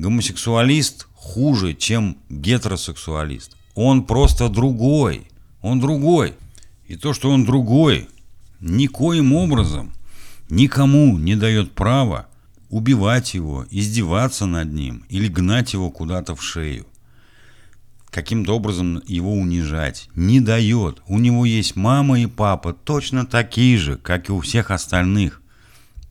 гомосексуалист 0.00 1.06
хуже, 1.14 1.74
чем 1.74 2.16
гетеросексуалист. 2.28 3.56
Он 3.74 4.04
просто 4.04 4.48
другой. 4.48 5.26
Он 5.62 5.78
другой. 5.80 6.34
И 6.86 6.96
то, 6.96 7.12
что 7.12 7.30
он 7.30 7.44
другой, 7.44 8.08
никоим 8.60 9.32
образом 9.32 9.92
никому 10.48 11.16
не 11.18 11.36
дает 11.36 11.72
права 11.72 12.26
убивать 12.68 13.34
его, 13.34 13.66
издеваться 13.70 14.46
над 14.46 14.72
ним 14.72 15.04
или 15.08 15.28
гнать 15.28 15.72
его 15.72 15.90
куда-то 15.90 16.34
в 16.34 16.42
шею 16.42 16.86
каким-то 18.10 18.56
образом 18.56 19.02
его 19.06 19.32
унижать. 19.32 20.08
Не 20.14 20.40
дает. 20.40 21.00
У 21.06 21.18
него 21.18 21.46
есть 21.46 21.76
мама 21.76 22.20
и 22.20 22.26
папа, 22.26 22.72
точно 22.72 23.24
такие 23.24 23.78
же, 23.78 23.96
как 23.96 24.28
и 24.28 24.32
у 24.32 24.40
всех 24.40 24.70
остальных. 24.70 25.40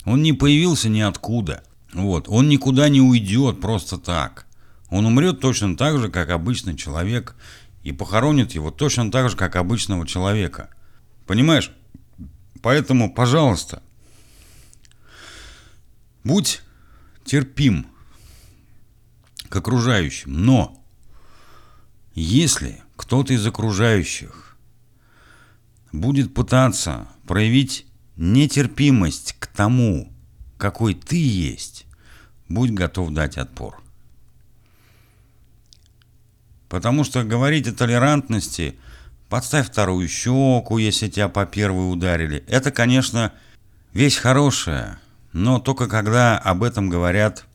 Он 0.06 0.22
не 0.22 0.34
появился 0.34 0.90
ниоткуда. 0.90 1.64
Вот. 1.94 2.28
Он 2.28 2.50
никуда 2.50 2.90
не 2.90 3.02
уйдет 3.02 3.62
просто 3.62 3.98
так. 3.98 4.46
Он 4.90 5.06
умрет 5.06 5.40
точно 5.40 5.78
так 5.78 6.00
же, 6.00 6.10
как 6.10 6.30
обычный 6.30 6.76
человек, 6.76 7.36
и 7.84 7.92
похоронит 7.92 8.52
его 8.52 8.72
точно 8.72 9.12
так 9.12 9.30
же, 9.30 9.38
как 9.38 9.56
обычного 9.56 10.08
человека. 10.08 10.70
Понимаешь? 11.26 11.72
Поэтому, 12.62 13.14
пожалуйста, 13.14 13.82
будь 16.24 16.62
терпим 17.24 17.88
к 19.48 19.56
окружающим, 19.56 20.44
но 20.44 20.84
если 22.14 22.82
кто-то 22.96 23.34
из 23.34 23.46
окружающих 23.46 24.58
будет 25.92 26.34
пытаться 26.34 27.08
проявить 27.26 27.86
нетерпимость 28.18 29.36
к 29.40 29.48
тому, 29.48 30.12
какой 30.60 30.94
ты 30.94 31.18
есть, 31.18 31.88
будь 32.48 32.70
готов 32.70 33.12
дать 33.12 33.38
отпор. 33.38 33.82
Потому 36.68 37.04
что 37.04 37.24
говорить 37.24 37.68
о 37.68 37.74
толерантности, 37.74 38.78
подставь 39.28 39.68
вторую 39.68 40.08
щеку, 40.08 40.78
если 40.78 41.08
тебя 41.08 41.30
по 41.30 41.48
первой 41.48 41.92
ударили, 41.92 42.44
это, 42.48 42.70
конечно, 42.70 43.34
вещь 43.94 44.18
хорошая, 44.18 45.00
но 45.34 45.60
только 45.60 45.88
когда 45.88 46.38
об 46.38 46.62
этом 46.62 46.90
говорят 46.90 47.46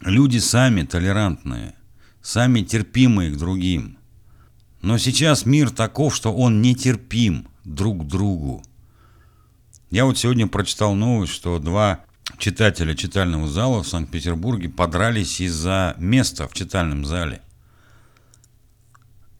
люди 0.00 0.38
сами 0.38 0.82
толерантные– 0.82 1.76
сами 2.24 2.62
терпимые 2.62 3.30
к 3.30 3.36
другим. 3.36 3.98
Но 4.80 4.98
сейчас 4.98 5.46
мир 5.46 5.70
таков, 5.70 6.16
что 6.16 6.34
он 6.34 6.62
нетерпим 6.62 7.46
друг 7.64 8.04
к 8.04 8.08
другу. 8.08 8.64
Я 9.90 10.06
вот 10.06 10.18
сегодня 10.18 10.48
прочитал 10.48 10.94
новость, 10.94 11.32
что 11.32 11.58
два 11.58 12.00
читателя 12.38 12.94
читального 12.94 13.48
зала 13.48 13.82
в 13.82 13.88
Санкт-Петербурге 13.88 14.68
подрались 14.68 15.40
из-за 15.40 15.94
места 15.98 16.48
в 16.48 16.54
читальном 16.54 17.04
зале. 17.04 17.40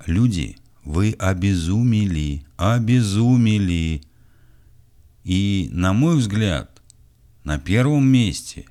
Люди, 0.07 0.59
вы 0.85 1.17
обезумели, 1.19 2.47
обезумели. 2.57 4.03
И, 5.25 5.69
на 5.73 5.93
мой 5.93 6.17
взгляд, 6.17 6.83
на 7.45 7.59
первом 7.59 8.07
месте, 8.07 8.67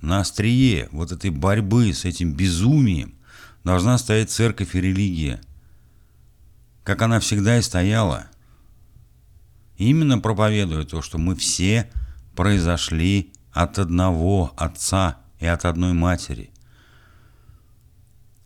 на 0.00 0.20
острие 0.20 0.88
вот 0.92 1.12
этой 1.12 1.30
борьбы 1.30 1.92
с 1.92 2.04
этим 2.04 2.32
безумием 2.32 3.14
должна 3.62 3.96
стоять 3.98 4.30
церковь 4.30 4.74
и 4.74 4.80
религия, 4.80 5.40
как 6.82 7.02
она 7.02 7.20
всегда 7.20 7.58
и 7.58 7.62
стояла. 7.62 8.26
Именно 9.76 10.18
проповедуя 10.18 10.84
то, 10.84 11.02
что 11.02 11.18
мы 11.18 11.34
все 11.34 11.90
произошли 12.36 13.32
от 13.54 13.78
одного 13.78 14.52
отца 14.56 15.18
и 15.38 15.46
от 15.46 15.64
одной 15.64 15.92
матери. 15.92 16.50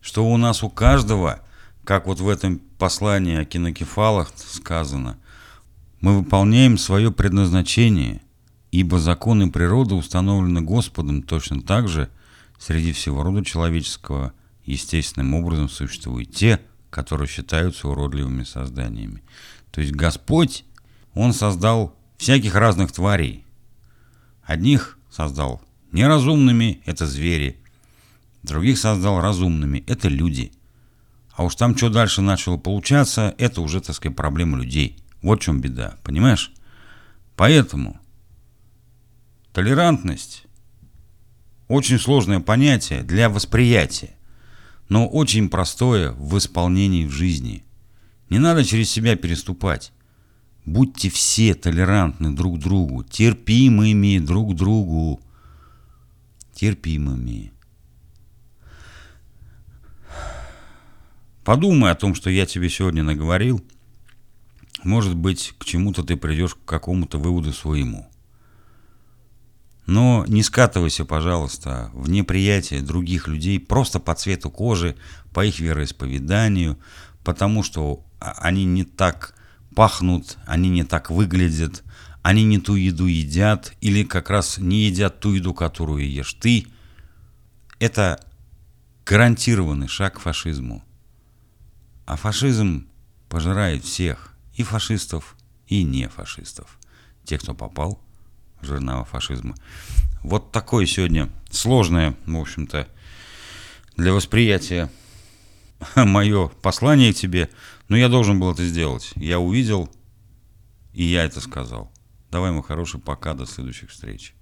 Что 0.01 0.27
у 0.31 0.37
нас 0.37 0.63
у 0.63 0.71
каждого, 0.71 1.41
как 1.83 2.07
вот 2.07 2.21
в 2.21 2.29
этом 2.29 2.61
послании 2.79 3.39
о 3.39 3.45
кинокефалах 3.45 4.31
сказано, 4.37 5.19
мы 6.01 6.19
выполняем 6.19 6.79
свое 6.79 7.11
предназначение, 7.11 8.21
ибо 8.71 8.99
законы 8.99 9.51
природы 9.51 9.95
установлены 9.95 10.61
Господом 10.61 11.23
точно 11.23 11.63
так 11.63 11.89
же 11.89 12.11
среди 12.59 12.93
всего 12.93 13.23
рода 13.23 13.45
человеческого 13.45 14.35
естественным 14.65 15.35
образом 15.35 15.71
существуют 15.71 16.35
те, 16.35 16.61
которые 16.91 17.29
считаются 17.29 17.89
уродливыми 17.89 18.45
созданиями. 18.45 19.23
То 19.71 19.81
есть 19.81 19.95
Господь, 19.95 20.65
Он 21.15 21.33
создал 21.33 21.97
всяких 22.19 22.55
разных 22.55 22.93
тварей. 22.93 23.45
Одних 24.43 24.98
создал 25.11 25.63
Неразумными– 25.93 26.83
это 26.87 27.07
звери. 27.07 27.59
Других 28.43 28.79
создал 28.79 29.21
разумными– 29.21 29.85
это 29.87 30.09
люди. 30.09 30.53
А 31.33 31.45
уж 31.45 31.55
там, 31.55 31.77
что 31.77 31.89
дальше 31.89 32.21
начало 32.21 32.59
получаться, 32.59 33.35
это 33.39 33.63
уже, 33.63 33.81
так 33.81 33.97
сказать, 33.97 34.17
проблема 34.17 34.59
людей. 34.59 34.99
Вот 35.23 35.41
в 35.41 35.45
чем 35.45 35.61
беда, 35.61 35.97
понимаешь? 36.05 36.53
Поэтому 37.37 37.99
толерантность– 39.53 40.45
очень 41.69 41.99
сложное 41.99 42.41
понятие 42.41 43.03
для 43.03 43.29
восприятия, 43.29 44.11
но 44.89 45.07
очень 45.07 45.49
простое 45.49 46.13
в 46.13 46.37
исполнении 46.37 47.07
в 47.07 47.13
жизни. 47.13 47.65
Не 48.31 48.39
надо 48.39 48.65
через 48.65 48.91
себя 48.91 49.17
переступать. 49.17 49.93
Будьте 50.65 51.09
все 51.09 51.55
толерантны 51.55 52.35
друг 52.35 52.59
другу, 52.59 53.03
терпимыми 53.05 54.19
друг 54.19 54.55
другу. 54.55 55.21
Терпимыми. 56.53 57.53
Подумай 61.45 61.91
о 61.91 61.95
том, 61.95 62.15
что 62.15 62.29
я 62.29 62.45
тебе 62.45 62.69
сегодня 62.69 63.03
наговорил. 63.03 63.65
Может 64.85 65.17
быть, 65.17 65.55
к 65.59 65.65
чему-то 65.65 66.03
ты 66.03 66.17
придешь 66.17 66.55
к 66.55 66.65
какому-то 66.65 67.19
выводу 67.19 67.53
своему. 67.53 68.07
Но 69.87 70.27
не 70.29 70.43
скатывайся, 70.43 71.07
пожалуйста, 71.07 71.91
в 71.95 72.11
неприятие 72.11 72.83
других 72.83 73.27
людей 73.27 73.59
просто 73.59 73.99
по 73.99 74.15
цвету 74.15 74.51
кожи, 74.51 74.97
по 75.33 75.47
их 75.47 75.61
вероисповеданию, 75.61 76.79
потому 77.25 77.63
что 77.63 78.05
они 78.21 78.67
не 78.67 78.85
так 78.85 79.35
пахнут, 79.79 80.39
они 80.45 80.71
не 80.71 80.83
так 80.83 81.09
выглядят, 81.09 81.85
они 82.23 82.43
не 82.43 82.59
ту 82.59 82.75
еду 82.75 83.07
едят 83.07 83.75
или 83.81 84.03
как 84.03 84.29
раз 84.29 84.59
не 84.59 84.87
едят 84.87 85.21
ту 85.21 85.35
еду, 85.35 85.55
которую 85.55 86.11
ешь 86.11 86.35
ты. 86.35 86.67
Это 87.79 88.21
гарантированный 89.07 89.87
шаг 89.87 90.15
к 90.17 90.19
фашизму. 90.19 90.83
А 92.07 92.17
фашизм 92.17 92.89
пожирает 93.29 93.85
всех, 93.85 94.35
и 94.55 94.65
фашистов, 94.65 95.37
и 95.69 95.85
не 95.85 96.09
фашистов. 96.09 96.77
Тех, 97.23 97.41
кто 97.41 97.55
попал 97.55 98.01
в 98.61 98.67
жирного 98.67 99.05
фашизма. 99.05 99.55
Вот 100.25 100.51
такое 100.51 100.87
сегодня 100.87 101.31
сложное, 101.53 102.17
в 102.27 102.37
общем-то, 102.37 102.89
для 103.97 104.13
восприятия 104.13 104.91
мое 105.95 106.49
послание 106.49 107.13
тебе, 107.13 107.49
но 107.89 107.97
я 107.97 108.09
должен 108.09 108.39
был 108.39 108.53
это 108.53 108.65
сделать. 108.65 109.13
Я 109.17 109.41
увидел, 109.41 109.91
и 110.93 111.05
я 111.05 111.25
это 111.25 111.41
сказал. 111.41 111.91
Давай, 112.31 112.51
мой 112.53 112.63
хороший, 112.63 113.01
пока, 113.01 113.35
до 113.35 113.47
следующих 113.47 113.91
встреч. 113.91 114.35